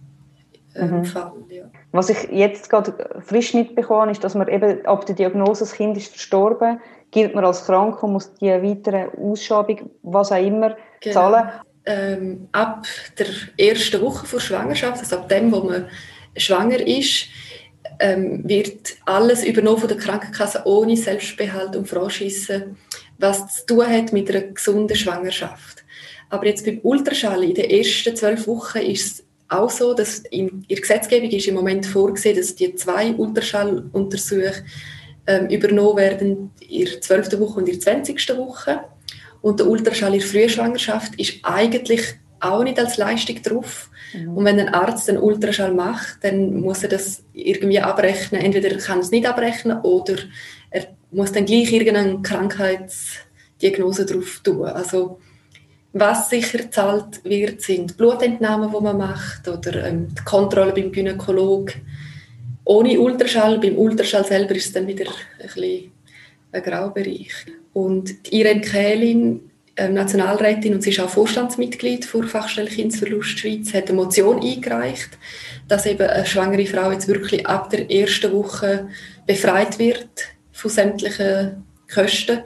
[0.75, 1.05] ähm, mhm.
[1.05, 1.33] Fall.
[1.48, 1.70] Ja.
[1.92, 5.96] Was ich jetzt gerade frisch mitbekommen ist, dass man eben ab der Diagnose, das Kind
[5.96, 6.81] ist verstorben,
[7.12, 11.14] gilt man als krank und muss die weitere Ausschabung, was auch immer, genau.
[11.14, 11.48] zahlen.
[11.85, 12.87] Ähm, ab
[13.18, 13.27] der
[13.59, 15.88] ersten Woche vor Schwangerschaft, also ab dem, wo man
[16.37, 17.27] schwanger ist,
[18.01, 22.75] ähm, wird alles übernommen von der Krankenkasse ohne Selbstbehalt und Franchise,
[23.18, 25.85] was zu tun hat mit einer gesunden Schwangerschaft.
[26.31, 30.64] Aber jetzt beim Ultraschall in den ersten zwölf Wochen ist es auch so, dass in
[30.70, 34.64] der Gesetzgebung ist im Moment vorgesehen, dass die zwei Ultraschalluntersuchungen
[35.27, 37.39] ähm, übernommen werden in der 12.
[37.41, 38.37] Woche und in der 20.
[38.37, 38.81] Woche.
[39.41, 42.03] Und der Ultraschall in der Frühschwangerschaft ist eigentlich
[42.41, 43.91] auch nicht als Leistung drauf.
[44.13, 44.37] Mhm.
[44.37, 48.41] Und wenn ein Arzt einen Ultraschall macht, dann muss er das irgendwie abrechnen.
[48.41, 50.17] Entweder kann er es nicht abrechnen oder
[50.71, 54.65] er muss dann gleich irgendeine Krankheitsdiagnose drauf tun.
[54.65, 55.19] Also
[55.93, 61.73] was sicher zahlt wird, sind Blutentnahmen, die man macht oder ähm, die Kontrolle beim Gynäkolog
[62.64, 63.59] ohne Ultraschall.
[63.59, 65.92] Beim Ultraschall selber ist es dann wieder ein bisschen
[66.53, 67.33] ein Graubereich.
[67.72, 73.88] Und Irene Kählin, äh, Nationalrätin und sie ist auch Vorstandsmitglied der Fachstelle Kindsverlust Schweiz, hat
[73.88, 75.11] eine Motion eingereicht,
[75.66, 78.88] dass eben eine schwangere Frau jetzt wirklich ab der ersten Woche
[79.27, 80.11] befreit wird
[80.53, 82.40] von sämtlichen Kosten.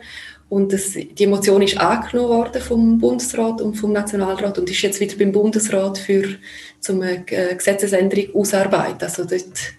[0.49, 5.01] Und das, die Motion ist angenommen worden vom Bundesrat und vom Nationalrat und ist jetzt
[5.01, 6.37] wieder beim Bundesrat für
[6.79, 9.03] zum eine Gesetzesänderung ausarbeiten.
[9.03, 9.75] Also dort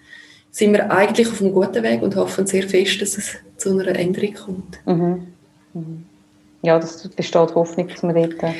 [0.50, 3.96] sind wir eigentlich auf einem guten Weg und hoffen sehr fest, dass es zu einer
[3.96, 4.86] Änderung kommt.
[4.86, 5.26] Mhm.
[5.74, 6.06] Mhm.
[6.62, 8.54] Ja, das besteht Hoffnung, dass wir dort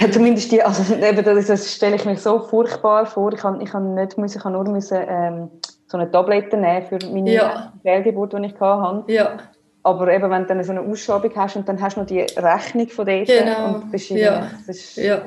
[0.00, 3.32] äh, zumindest die, also eben das, das, stelle ich mir so furchtbar vor.
[3.32, 5.50] Ich kann, ich kann nicht müssen, ich kann nur müssen, ähm,
[5.86, 7.72] so eine Tablette nehmen für meine ja.
[7.82, 9.12] Fehlgeburt, die ich hatte.
[9.12, 9.38] Ja.
[9.82, 12.20] Aber eben, wenn du dann so eine Ausschreibung hast und dann hast du noch die
[12.20, 13.74] Rechnung von dort genau.
[13.74, 14.48] und bist ja.
[14.96, 15.22] ja.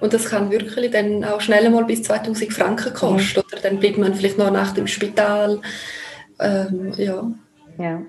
[0.00, 3.40] Und das kann wirklich dann auch schnell mal bis 2000 Franken kosten.
[3.40, 3.52] Mhm.
[3.52, 5.60] Oder dann bleibt man vielleicht noch nach dem Spital.
[6.38, 7.30] Ähm, ja.
[7.78, 8.02] ja.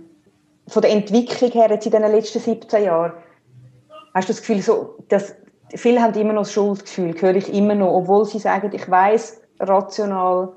[0.67, 3.13] Von der Entwicklung her jetzt in den letzten 17 Jahren,
[4.13, 5.35] hast du das Gefühl, so, dass
[5.75, 9.41] viele haben immer noch das Schuldgefühl, höre ich immer noch, obwohl sie sagen, ich weiß
[9.59, 10.53] rational,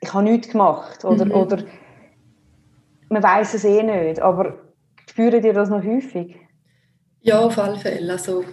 [0.00, 1.04] ich habe nichts gemacht.
[1.04, 1.32] Oder, mhm.
[1.32, 1.58] oder
[3.08, 4.20] man weiß es eh nicht.
[4.20, 4.54] Aber
[5.08, 6.36] spüren dir das noch häufig?
[7.22, 8.12] Ja, auf alle Fälle.
[8.12, 8.44] Also,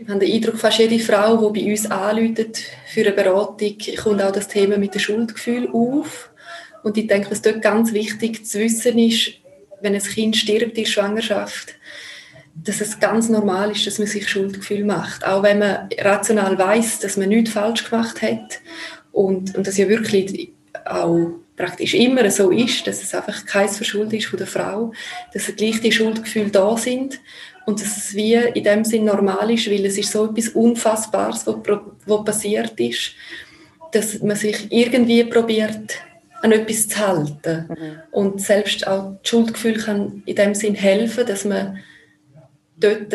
[0.00, 4.22] ich habe den Eindruck, fast jede Frau, die bei uns anläutet für eine Beratung, kommt
[4.22, 6.30] auch das Thema mit dem Schuldgefühl auf.
[6.82, 9.32] Und ich denke, was dort ganz wichtig zu wissen ist,
[9.80, 11.74] wenn ein Kind stirbt in der Schwangerschaft,
[12.54, 15.24] dass es ganz normal ist, dass man sich Schuldgefühl macht.
[15.24, 18.60] Auch wenn man rational weiß, dass man nichts falsch gemacht hat
[19.12, 20.52] und, und das ja wirklich
[20.84, 24.92] auch praktisch immer so ist, dass es einfach kein Verschulden ist von der Frau,
[25.32, 27.20] dass gleich die Schuldgefühle da sind
[27.66, 31.46] und dass es wie in dem Sinn normal ist, weil es ist so etwas Unfassbares,
[31.46, 31.56] was,
[32.06, 33.12] was passiert ist,
[33.92, 35.98] dass man sich irgendwie probiert,
[36.42, 37.66] an etwas zu halten.
[37.68, 37.98] Mhm.
[38.12, 41.78] Und selbst auch das Schuldgefühl kann in dem Sinn helfen, dass man
[42.78, 43.14] dort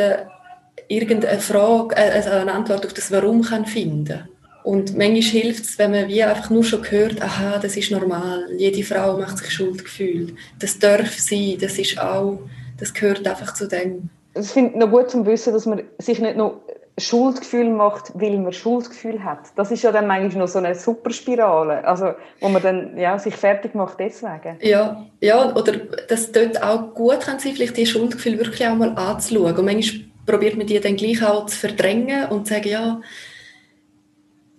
[0.87, 4.27] irgendeine Frage, äh, also eine Antwort auf das Warum kann finden
[4.63, 8.47] und manchmal hilft es, wenn man wie einfach nur schon hört, aha, das ist normal,
[8.57, 10.35] jede Frau macht sich Schuldgefühl.
[10.59, 12.39] Das darf sein, das ist auch,
[12.77, 16.37] das gehört einfach zu dem ich finde noch gut zu wissen, dass man sich nicht
[16.37, 16.61] noch
[16.97, 19.39] Schuldgefühl macht, weil man Schuldgefühl hat.
[19.55, 23.35] Das ist ja dann manchmal noch so eine Superspirale, also wo man dann ja, sich
[23.35, 24.57] fertig macht deswegen.
[24.61, 25.73] Ja, ja, oder
[26.07, 29.57] dass dort auch gut kann sein, vielleicht die Schuldgefühle wirklich auch mal anzuschauen.
[29.57, 33.01] Und manchmal probiert man die dann gleich auch zu verdrängen und zu sagen, ja,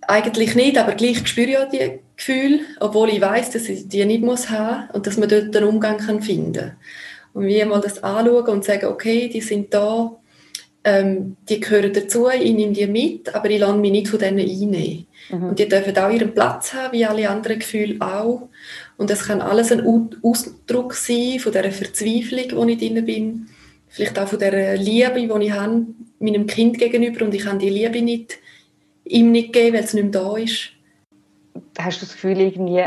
[0.07, 4.03] eigentlich nicht, aber gleich spüre ich ja die Gefühle, obwohl ich weiß, dass ich die
[4.05, 6.77] nicht muss haben und dass man dort einen Umgang kann finden kann.
[7.33, 10.15] Und wie mal das anschauen und sagen, okay, die sind da,
[10.83, 14.39] ähm, die gehören dazu, ich nehme die mit, aber ich lasse mich nicht von denen
[14.39, 15.07] einnehmen.
[15.29, 15.43] Mhm.
[15.49, 18.49] Und die dürfen auch ihren Platz haben, wie alle anderen Gefühle auch.
[18.97, 19.85] Und das kann alles ein
[20.21, 23.47] Ausdruck sein von dieser Verzweiflung, wo ich drin bin.
[23.87, 25.85] Vielleicht auch von dieser Liebe, die ich habe
[26.19, 28.39] meinem Kind gegenüber und ich kann die Liebe nicht,
[29.05, 30.69] ihm nicht geben, weil es nicht mehr da ist.
[31.77, 32.83] Hast du das Gefühl, irgendwie,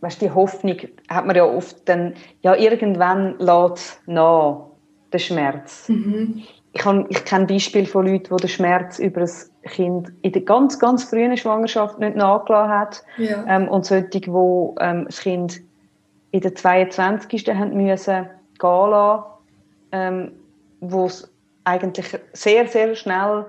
[0.00, 0.76] weißt, die Hoffnung
[1.08, 4.70] hat man ja oft dann, ja, irgendwann lässt nach,
[5.12, 5.88] der Schmerz.
[5.88, 6.42] Mhm.
[6.72, 10.78] Ich, ich kenne Beispiele von Leuten, wo der Schmerz über ein Kind in der ganz,
[10.78, 13.04] ganz frühen Schwangerschaft nicht nachgelassen hat.
[13.18, 13.44] Ja.
[13.48, 15.60] Ähm, und solche, wo ähm, das Kind
[16.30, 17.48] in der 22.
[17.48, 19.24] haben müssen gehen lassen,
[19.92, 20.32] ähm,
[20.80, 21.28] wo es
[21.64, 23.46] eigentlich sehr, sehr schnell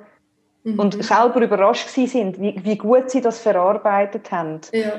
[0.63, 0.79] mhm.
[0.79, 4.61] und selber überrascht sind, wie, wie gut sie das verarbeitet haben.
[4.71, 4.93] Ja.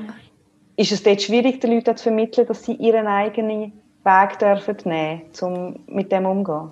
[0.76, 3.72] Ist es dort schwierig, den Leuten zu vermitteln, dass sie ihren eigenen
[4.04, 6.70] Weg dürfen nehmen, um mit dem umzugehen?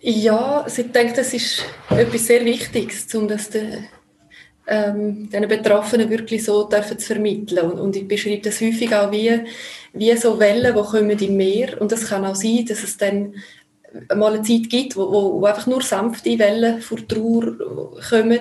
[0.00, 3.88] Ja, also ich denke, das ist etwas sehr Wichtiges, um das den,
[4.68, 7.70] ähm, den Betroffenen wirklich so dürfen zu vermitteln.
[7.70, 9.40] Und, und, ich beschreibe das häufig auch wie,
[9.94, 11.80] wie so Wellen, die kommen im Meer.
[11.80, 13.34] Und das kann auch sein, dass es dann
[14.14, 18.40] mal eine Zeit gibt, wo, wo, wo einfach nur sanfte Wellen vor Trauer kommen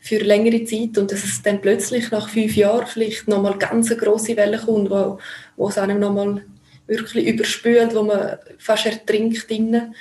[0.00, 4.00] für längere Zeit und dass es dann plötzlich nach fünf Jahren vielleicht nochmal ganz eine
[4.00, 5.18] grosse Welle kommt, wo,
[5.56, 6.42] wo es einem nochmal
[6.86, 9.94] wirklich überspült, wo man fast ertrinkt drinnen.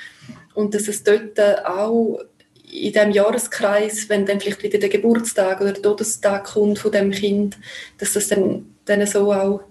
[0.54, 2.20] und dass es dort auch
[2.72, 7.12] in dem Jahreskreis, wenn dann vielleicht wieder der Geburtstag oder der Todestag kommt von dem
[7.12, 7.58] Kind,
[7.98, 9.62] dass das dann, dann so auch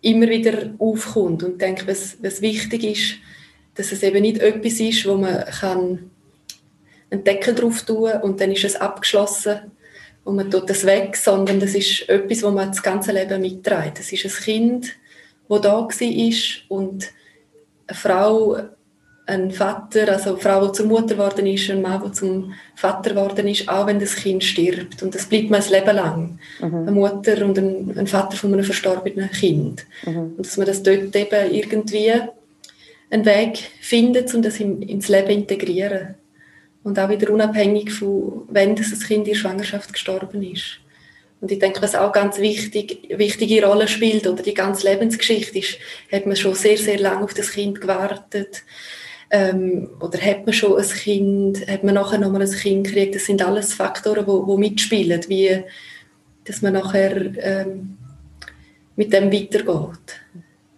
[0.00, 3.14] immer wieder aufkommt und denke, was, was wichtig ist,
[3.74, 6.10] dass es eben nicht etwas ist, wo man kann
[7.10, 9.72] einen Deckel drauf tun und dann ist es abgeschlossen
[10.24, 13.98] und man tut das weg, sondern das ist etwas, wo man das ganze Leben mitträgt.
[13.98, 14.96] Das ist ein Kind,
[15.48, 15.88] das da war
[16.68, 17.12] und
[17.86, 18.56] eine Frau,
[19.26, 23.10] ein Vater, also eine Frau, die zur Mutter geworden ist, ein Mann, der zum Vater
[23.10, 25.02] geworden ist, auch wenn das Kind stirbt.
[25.02, 26.38] Und das bleibt man ein Leben lang.
[26.60, 26.74] Mhm.
[26.74, 29.86] Eine Mutter und ein, ein, Vater von einem verstorbenen Kind.
[30.04, 30.34] Mhm.
[30.36, 32.12] Und dass man das dort eben irgendwie
[33.10, 36.14] einen Weg finden, um das ins Leben integrieren.
[36.82, 40.80] Und auch wieder unabhängig von, wenn das Kind in der Schwangerschaft gestorben ist.
[41.40, 45.78] Und ich denke, was auch ganz wichtig, wichtige Rolle spielt, oder die ganze Lebensgeschichte ist,
[46.10, 48.62] hat man schon sehr, sehr lange auf das Kind gewartet.
[49.30, 53.14] Ähm, oder hat man schon ein Kind, hat man nachher nochmal ein Kind gekriegt.
[53.14, 55.62] Das sind alles Faktoren, die, die mitspielen, wie,
[56.44, 57.98] dass man nachher ähm,
[58.96, 60.23] mit dem weitergeht.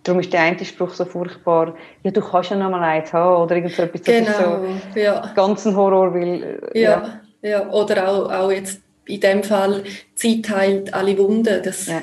[0.07, 3.43] Darum ist der eine Spruch so furchtbar, ja, du kannst ja noch mal eins haben,
[3.43, 4.03] oder irgend so etwas.
[4.03, 5.33] Das genau, ist so ja.
[5.35, 6.61] ganz ein Horror, weil...
[6.75, 7.71] Ja, ja, ja.
[7.71, 9.83] oder auch, auch jetzt in dem Fall,
[10.15, 11.61] Zeit heilt alle Wunden.
[11.61, 12.03] Das, ja.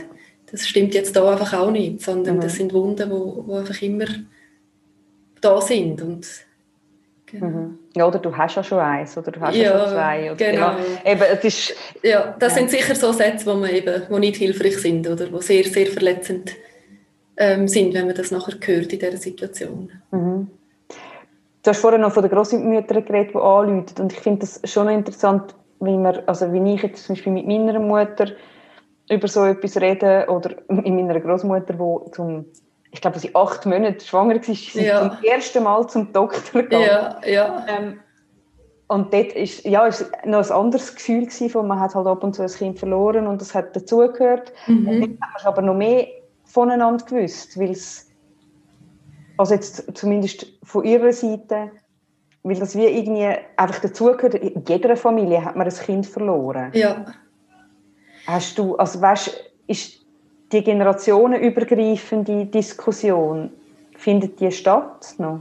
[0.51, 2.41] das stimmt jetzt da einfach auch nicht, sondern mhm.
[2.41, 4.05] das sind Wunden, die wo, wo einfach immer
[5.39, 6.27] da sind und
[7.25, 7.47] Genau.
[7.47, 7.79] Mhm.
[7.95, 10.31] Ja, oder du hast ja schon eins, oder du hast ja, ja schon zwei.
[10.31, 10.67] Oder, genau.
[10.67, 12.59] Ja, eben, es ist, ja das ja.
[12.59, 15.87] sind sicher so Sätze, wo, man eben, wo nicht hilfreich sind oder wo sehr, sehr
[15.87, 16.59] verletzend sind
[17.37, 19.91] ähm, sind, wenn man das nachher hört in dieser Situation.
[20.11, 20.47] Mhm.
[21.63, 23.85] Du hast vorhin noch von den Großmüttern geredet, die anrufen.
[23.99, 27.47] Und ich finde das schon interessant, wie, man, also wie ich jetzt zum Beispiel mit
[27.47, 28.27] meiner Mutter
[29.09, 32.45] über so etwas rede oder mit meiner Großmutter, die zum
[32.93, 34.99] ich glaube, sie acht Monate schwanger war, sie ja.
[34.99, 36.85] zum ersten Mal zum Doktor gegangen.
[36.85, 37.65] Ja, ja.
[37.67, 37.99] Ähm,
[38.87, 42.35] und dort ist, ja, ist noch ein anderes Gefühl gewesen, man hat halt ab und
[42.35, 44.53] zu ein Kind verloren und das hat dazugehört.
[44.67, 44.87] Mhm.
[44.87, 46.05] Und dann hat man aber noch mehr
[46.53, 48.11] voneinander gewusst, weil es,
[49.37, 51.71] also jetzt zumindest von ihrer Seite,
[52.43, 56.69] weil das wie irgendwie einfach dazugehört, in jeder Familie hat man ein Kind verloren.
[56.73, 57.05] Ja.
[58.27, 59.31] Hast du, also weißt,
[59.65, 60.05] ist
[60.51, 63.49] die generationenübergreifende Diskussion,
[63.97, 65.39] findet die statt noch?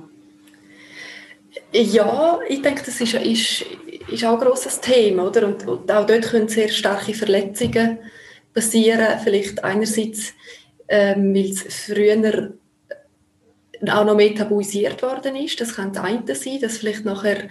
[1.72, 3.66] Ja, ich denke, das ist, ist,
[4.08, 5.46] ist auch ein grosses Thema, oder?
[5.46, 7.98] Und, und auch dort können sehr starke Verletzungen
[8.54, 9.18] passieren.
[9.22, 10.32] Vielleicht einerseits
[10.88, 12.52] ähm, weil es früher
[13.90, 15.60] auch noch mehr tabuisiert worden ist.
[15.60, 17.48] Das kann das eine sein, dass vielleicht nachher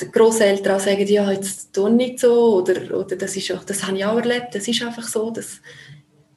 [0.00, 3.86] die Großeltern auch sagen, ja, jetzt tun nicht so oder, oder das, ist auch, das
[3.86, 5.30] habe ich auch erlebt, das ist einfach so.
[5.30, 5.60] Das,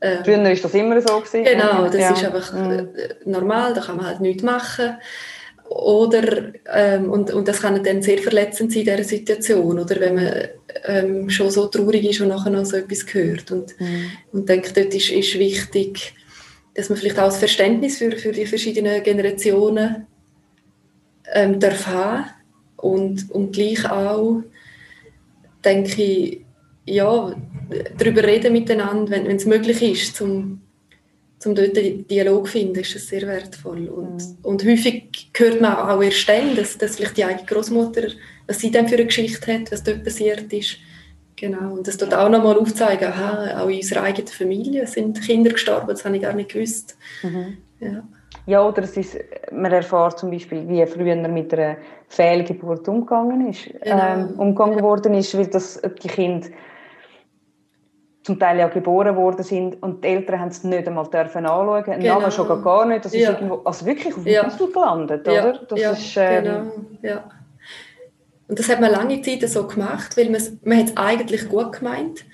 [0.02, 1.20] ähm, Früher war das immer so.
[1.20, 1.44] Gewesen.
[1.44, 2.14] Genau, das ja.
[2.14, 2.90] ist einfach mhm.
[3.26, 4.98] normal, da kann man halt nichts machen.
[5.68, 10.16] Oder, ähm, und, und das kann dann sehr verletzend sein in dieser Situation, oder wenn
[10.16, 10.34] man
[10.84, 13.52] ähm, schon so traurig ist und nachher noch so etwas hört.
[13.52, 14.12] Und, mhm.
[14.32, 16.14] und denke, dort ist, ist wichtig,
[16.76, 20.06] dass man vielleicht auch das Verständnis für, für die verschiedenen Generationen
[21.34, 22.26] ähm, darf haben
[22.78, 24.44] und, und gleich auch,
[25.64, 26.42] denke ich,
[26.86, 27.36] ja,
[27.98, 30.62] darüber reden miteinander, wenn es möglich ist, zum,
[31.40, 33.88] zum dort einen Dialog zu finden, ist das sehr wertvoll.
[33.88, 34.38] Und, mhm.
[34.44, 38.10] und häufig hört man auch erst dann, dass, dass vielleicht die eigene Großmutter,
[38.46, 40.78] was sie dann für eine Geschichte hat, was dort passiert ist,
[41.38, 45.52] Genau, und das tut auch nochmal aufzeigen, aha, auch in unserer eigenen Familie sind Kinder
[45.52, 46.98] gestorben, das habe ich gar nicht gewusst.
[47.24, 47.58] Mhm.
[47.82, 48.04] Ja.
[48.46, 49.18] ja, oder es ist,
[49.52, 51.76] man erfährt zum Beispiel, wie früher mit einer
[52.08, 54.14] Fehlgeburt umgegangen ist, genau.
[54.14, 54.84] ähm, umgegangen ja.
[54.84, 56.48] worden ist, weil das, die Kinder
[58.24, 61.84] zum Teil ja geboren worden sind und die Eltern haben es nicht einmal dürfen anschauen.
[61.84, 62.20] Genau.
[62.20, 63.06] Namen schon gar nicht.
[63.06, 64.50] Das ist irgendwo, also wirklich auf dem ja.
[64.50, 65.60] gelandet, oder?
[65.70, 66.72] Das ja, ist, ähm, genau.
[67.04, 67.24] Ja.
[68.48, 71.74] Und das hat man lange Zeit so gemacht, weil man, man hat es eigentlich gut
[71.74, 72.26] gemeint.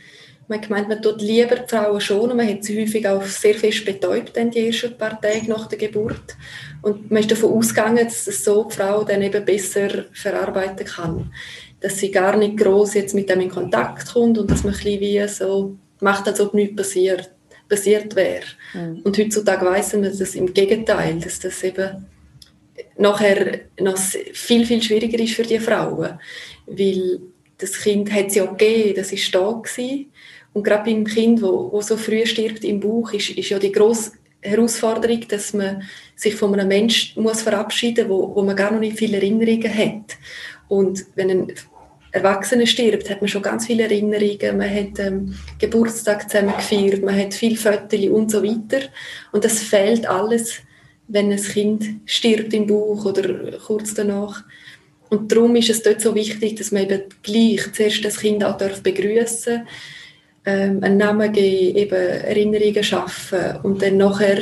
[0.48, 3.24] Man hat gemeint, man tut lieber die Frauen schon und man hat sie häufig auch
[3.24, 6.36] sehr fest betäubt, dann die ersten paar Tage nach der Geburt.
[6.82, 11.32] Und man ist davon ausgegangen, dass es so die Frau dann eben besser verarbeiten kann.
[11.80, 14.80] Dass sie gar nicht groß jetzt mit dem in Kontakt kommt und dass man ein
[14.80, 17.32] bisschen wie so macht, als ob nichts passiert,
[17.70, 18.44] passiert wäre.
[18.74, 19.02] Mhm.
[19.04, 22.06] Und heutzutage weiss man das im Gegenteil, dass das eben
[22.98, 26.20] nachher noch viel, viel schwieriger ist für die Frauen.
[26.68, 27.20] Weil
[27.58, 30.12] das Kind hat es ja gegeben, das ist da gewesen.
[30.54, 33.72] Und gerade beim Kind, wo, wo so früh stirbt im Bauch, ist, ist ja die
[33.72, 34.12] grosse
[34.42, 35.84] Herausforderung, dass man
[36.16, 39.74] sich von einem Menschen muss verabschieden muss, wo, wo man gar noch nicht viele Erinnerungen
[39.74, 40.18] hat.
[40.68, 41.54] Und wenn ein
[42.12, 44.58] Erwachsener stirbt, hat man schon ganz viele Erinnerungen.
[44.58, 48.88] Man hat ähm, Geburtstag zusammen gefeiert, man hat viele Fotos und so weiter.
[49.32, 50.62] Und das fehlt alles
[51.12, 54.44] wenn ein Kind stirbt im Bauch oder kurz danach.
[55.10, 58.58] Und darum ist es dort so wichtig, dass man eben gleich zuerst das Kind auch
[58.58, 59.68] begrüßen darf,
[60.46, 64.40] ähm, einen Namen geben, eben Erinnerungen schaffen und dann nachher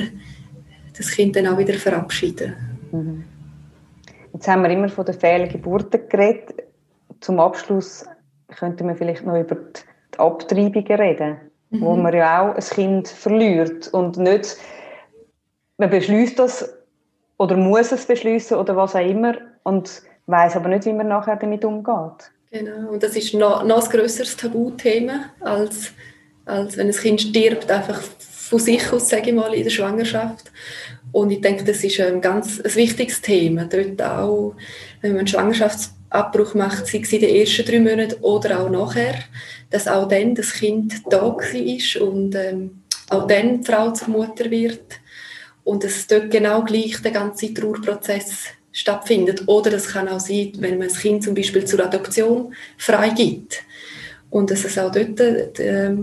[0.96, 2.56] das Kind dann auch wieder verabschieden.
[2.92, 3.24] Mhm.
[4.34, 6.64] Jetzt haben wir immer von den Fehlgeburten geredet.
[7.20, 8.06] Zum Abschluss
[8.48, 11.38] könnten wir vielleicht noch über die Abtreibungen reden,
[11.72, 11.82] mhm.
[11.82, 14.56] wo man ja auch ein Kind verliert und nicht
[15.80, 16.72] man beschließt das
[17.38, 21.38] oder muss es beschließen oder was auch immer und weiß aber nicht, wie man nachher
[21.38, 22.32] damit umgeht.
[22.52, 25.92] Genau, und das ist noch, noch ein grösseres Tabuthema, als,
[26.46, 30.52] als wenn ein Kind stirbt, einfach von sich aus, sage ich mal, in der Schwangerschaft.
[31.12, 33.66] Und ich denke, das ist ein ganz ein wichtiges Thema.
[33.66, 34.56] Dort auch,
[35.02, 39.16] wenn man einen Schwangerschaftsabbruch macht, sei es in den ersten drei Monaten oder auch nachher,
[39.70, 44.50] dass auch dann das Kind da war und ähm, auch dann die Frau zur Mutter
[44.50, 45.00] wird
[45.64, 49.44] und es dort genau gleich der ganze Trauerprozess stattfindet.
[49.48, 53.64] Oder es kann auch sein, wenn man das Kind zum Beispiel zur Adoption freigibt
[54.30, 55.20] und dass es auch dort
[55.60, 55.96] äh,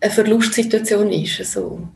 [0.00, 1.40] eine Verlustsituation ist.
[1.40, 1.88] Also,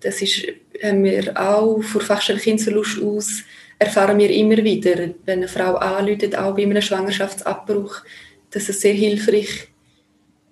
[0.00, 0.46] das ist,
[0.82, 3.42] haben wir auch vor Fachstelle Kindsverlust aus,
[3.78, 8.02] erfahren wir immer wieder, wenn eine Frau anläutet, auch bei einem Schwangerschaftsabbruch,
[8.50, 9.68] dass es sehr hilfreich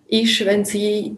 [0.08, 1.16] ist, wenn sie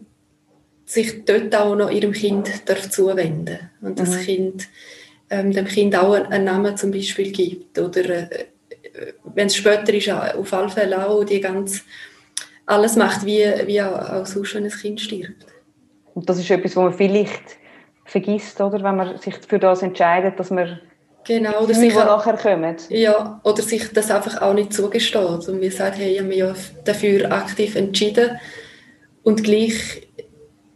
[0.85, 4.19] sich dort auch noch ihrem Kind darf zuwenden und das mhm.
[4.21, 4.67] Kind
[5.29, 8.45] ähm, dem Kind auch einen Namen zum Beispiel gibt oder äh,
[9.33, 11.83] wenn es später ist, auf alle Fälle auch die ganz
[12.65, 15.45] alles macht, wie, wie auch, sonst, wenn ein Kind stirbt.
[16.13, 17.57] Und das ist etwas, was man vielleicht
[18.05, 18.81] vergisst, oder?
[18.81, 20.79] wenn man sich für das entscheidet, dass man
[21.27, 22.75] Genau, oder sich nachher kommen.
[22.89, 26.37] Ja, oder sich das einfach auch nicht zugesteht und wir sagen, hey, ich habe mich
[26.37, 28.39] ja dafür aktiv entschieden
[29.23, 30.07] und gleich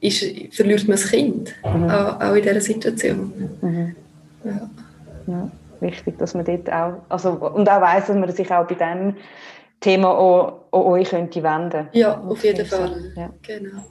[0.02, 1.90] ist, verliert man das Kind, mhm.
[1.90, 3.50] auch, auch, in dieser Situation.
[3.62, 3.96] Mhm.
[4.44, 4.70] Ja.
[5.28, 5.52] ja.
[5.82, 9.16] Wichtig, dass man dort auch, also, und auch weiss, dass man sich auch bei diesem
[9.80, 13.14] Thema auch, an euch könnte wenden Ja, auf jeden Fall.
[13.16, 13.30] Ja.
[13.42, 13.84] Genau.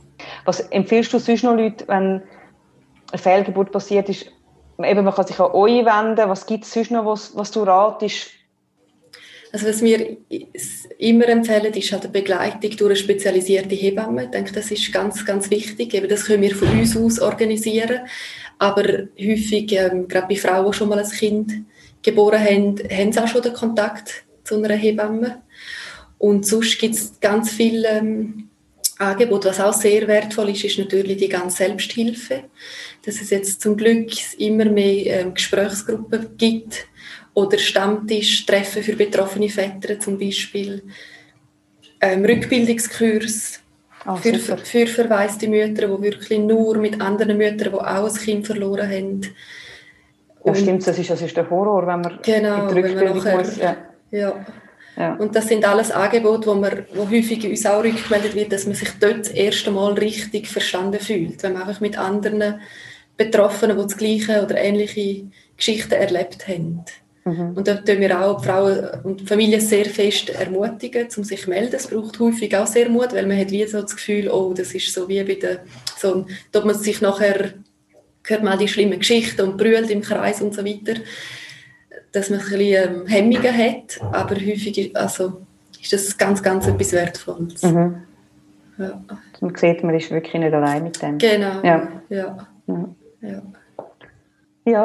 [0.44, 2.22] Was empfiehlst du sonst noch Leuten, wenn
[3.10, 4.26] eine Fehlgeburt passiert ist,
[4.82, 7.62] eben, man kann sich an euch wenden, was gibt es sonst noch, was, was du
[7.62, 8.28] ratest,
[9.52, 10.16] also was wir
[10.98, 14.24] immer empfehlen, ist halt eine Begleitung durch eine spezialisierte Hebamme.
[14.24, 15.94] Ich denke, das ist ganz, ganz wichtig.
[15.94, 18.00] Eben, das können wir von uns aus organisieren.
[18.58, 18.82] Aber
[19.18, 21.52] häufig, ähm, gerade bei Frauen, die schon mal ein Kind
[22.02, 25.42] geboren haben, haben sie auch schon den Kontakt zu einer Hebamme.
[26.18, 28.48] Und sonst gibt es ganz viele ähm,
[28.98, 29.48] Angebote.
[29.48, 32.44] Was auch sehr wertvoll ist, ist natürlich die ganze Selbsthilfe.
[33.04, 36.88] Dass es jetzt zum Glück immer mehr ähm, Gesprächsgruppen gibt,
[37.34, 40.82] oder Stammtischtreffen für betroffene Väter zum Beispiel,
[42.00, 43.60] ähm, Rückbildungskurs
[44.06, 48.46] oh, für, für verwaiste Mütter, die wirklich nur mit anderen Müttern, die auch ein Kind
[48.46, 49.20] verloren haben.
[50.44, 53.38] Ja, stimmt, das ist, das ist der Horror, wenn man genau, in die Rückbildung nachher,
[53.38, 53.56] muss.
[53.56, 53.76] Ja.
[54.10, 54.46] Ja.
[54.96, 55.14] ja.
[55.14, 58.74] Und das sind alles Angebote, wo, man, wo häufig uns auch rückgemeldet wird, dass man
[58.74, 62.60] sich dort das erste Mal richtig verstanden fühlt, wenn man einfach mit anderen
[63.16, 65.24] Betroffenen, die das gleiche oder ähnliche
[65.56, 66.84] Geschichten erlebt haben.
[67.28, 67.52] Mhm.
[67.56, 71.74] Und da tun wir auch Frauen und Familien sehr fest ermutigen, um sich zu melden.
[71.74, 74.74] Es braucht häufig auch sehr Mut, weil man hat wie so das Gefühl, oh, das
[74.74, 75.60] ist so wie bei der,
[75.96, 77.52] so, dass man sich nachher,
[78.26, 81.00] hört man die schlimmen Geschichten und brüllt im Kreis und so weiter,
[82.12, 85.42] dass man ein bisschen ähm, Hemmungen hat, aber häufig, also
[85.80, 87.62] ist das ganz, ganz etwas Wertvolles.
[87.62, 88.02] Mhm.
[88.78, 89.02] Ja.
[89.40, 91.18] Dann sieht man, ist wirklich nicht allein mit dem.
[91.18, 91.62] Genau.
[91.62, 91.88] Ja.
[92.08, 92.48] ja.
[92.66, 92.88] ja.
[93.20, 93.42] ja.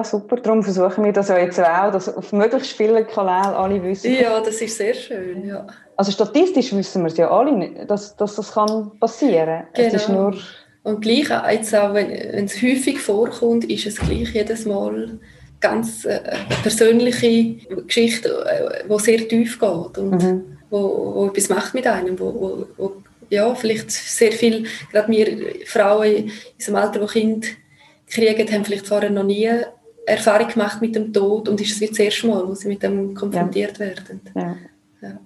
[0.03, 0.37] Super.
[0.37, 4.13] Darum versuchen wir das ja jetzt auch, dass auf möglichst vielen Kanälen alle wissen.
[4.13, 5.65] Ja, das ist sehr schön, ja.
[5.95, 9.67] Also statistisch wissen wir es ja alle, dass, dass das kann passieren kann.
[9.73, 9.87] Genau.
[9.87, 10.29] Es ist genau.
[10.29, 10.39] nur...
[10.83, 15.17] Und gleich, jetzt auch wenn, wenn es häufig vorkommt, ist es gleich jedes Mal
[15.61, 16.19] ganz äh,
[16.61, 17.55] persönliche
[17.87, 20.57] Geschichte, äh, die sehr tief geht und mhm.
[20.69, 22.91] wo, wo etwas macht mit einem, wo, wo, wo
[23.29, 27.47] ja, vielleicht sehr viel, gerade wir Frauen in unserem Alter, die Kinder
[28.07, 29.49] kriegen, haben vielleicht vorher noch nie
[30.05, 32.83] Erfahrung gemacht mit dem Tod und ist es wie das erste Mal, wo sie mit
[32.83, 33.85] dem konfrontiert ja.
[33.85, 34.21] werden.
[34.35, 34.55] Ja.
[35.01, 35.17] ja.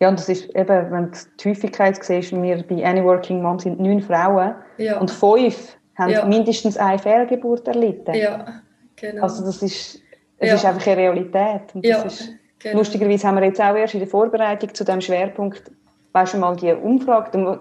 [0.00, 3.58] Ja, und das ist eben, wenn du die Häufigkeit siehst, wir bei Any Working Mom
[3.58, 5.00] sind neun Frauen ja.
[5.00, 6.24] und fünf haben ja.
[6.24, 8.14] mindestens eine Fehlgeburt erlitten.
[8.14, 8.60] Ja,
[8.94, 9.24] genau.
[9.24, 10.00] Also das ist,
[10.38, 10.54] es ja.
[10.54, 11.62] ist einfach eine Realität.
[11.74, 12.78] Das ist, genau.
[12.78, 15.64] Lustigerweise haben wir jetzt auch erst in der Vorbereitung zu diesem Schwerpunkt
[16.12, 17.58] weißt du mal die Umfrage, du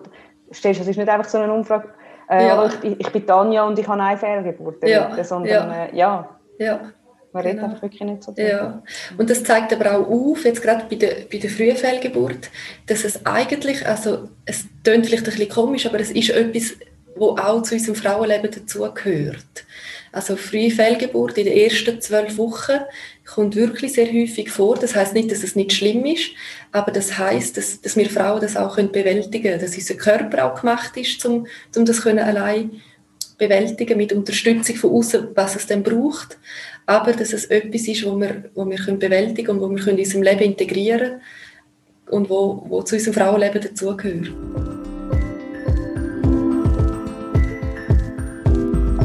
[0.53, 1.89] stellst, es ist nicht einfach so eine Umfrage,
[2.30, 2.69] äh, ja.
[2.84, 5.23] ich, ich, bin Tanja und ich habe eine Fehlgeburt, ja.
[5.23, 5.86] sondern ja.
[5.86, 6.30] Äh, ja.
[6.59, 6.80] ja.
[7.34, 7.69] Man redet genau.
[7.69, 8.49] einfach wirklich nicht so drüber.
[8.49, 8.84] Ja.
[9.17, 12.49] Und das zeigt aber auch auf, jetzt gerade bei der, bei der frühen Fehlgeburt,
[12.88, 16.73] dass es eigentlich, also es klingt vielleicht ein bisschen komisch, aber es ist etwas,
[17.15, 19.65] wo auch zu unserem Frauenleben dazugehört.
[20.18, 22.80] Also frühe in den ersten zwölf Wochen
[23.24, 24.76] kommt wirklich sehr häufig vor.
[24.76, 26.32] Das heißt nicht, dass es nicht schlimm ist,
[26.72, 30.45] aber das heißt, dass, dass wir Frauen das auch können bewältigen können, dass unser Körper
[30.45, 31.45] auch gemacht ist, um,
[31.76, 32.82] um das können allein
[33.38, 36.39] bewältigen mit Unterstützung von außen, was es dann braucht,
[36.88, 39.99] aber dass es etwas ist, wo wir, wo wir können bewältigen und wo wir können
[39.99, 41.22] in unserem Leben integrieren
[42.09, 44.32] und wo, wo zu unserem Frauenleben dazugehört.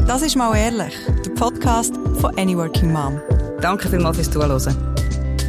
[0.07, 0.93] Das ist mal ehrlich,
[1.25, 3.21] der Podcast von Any Working Mom.
[3.61, 4.93] Danke vielmals fürs Zuhören.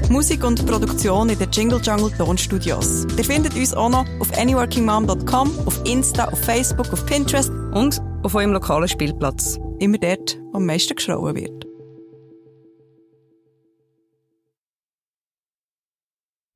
[0.09, 3.05] Musik und Produktion in den Jingle Jungle Tonstudios.
[3.17, 8.35] Ihr findet uns auch noch auf anyworkingmom.com, auf Insta, auf Facebook, auf Pinterest und auf
[8.35, 9.59] eurem lokalen Spielplatz.
[9.81, 11.64] Immer dort, wo am meisten geschrauen wird.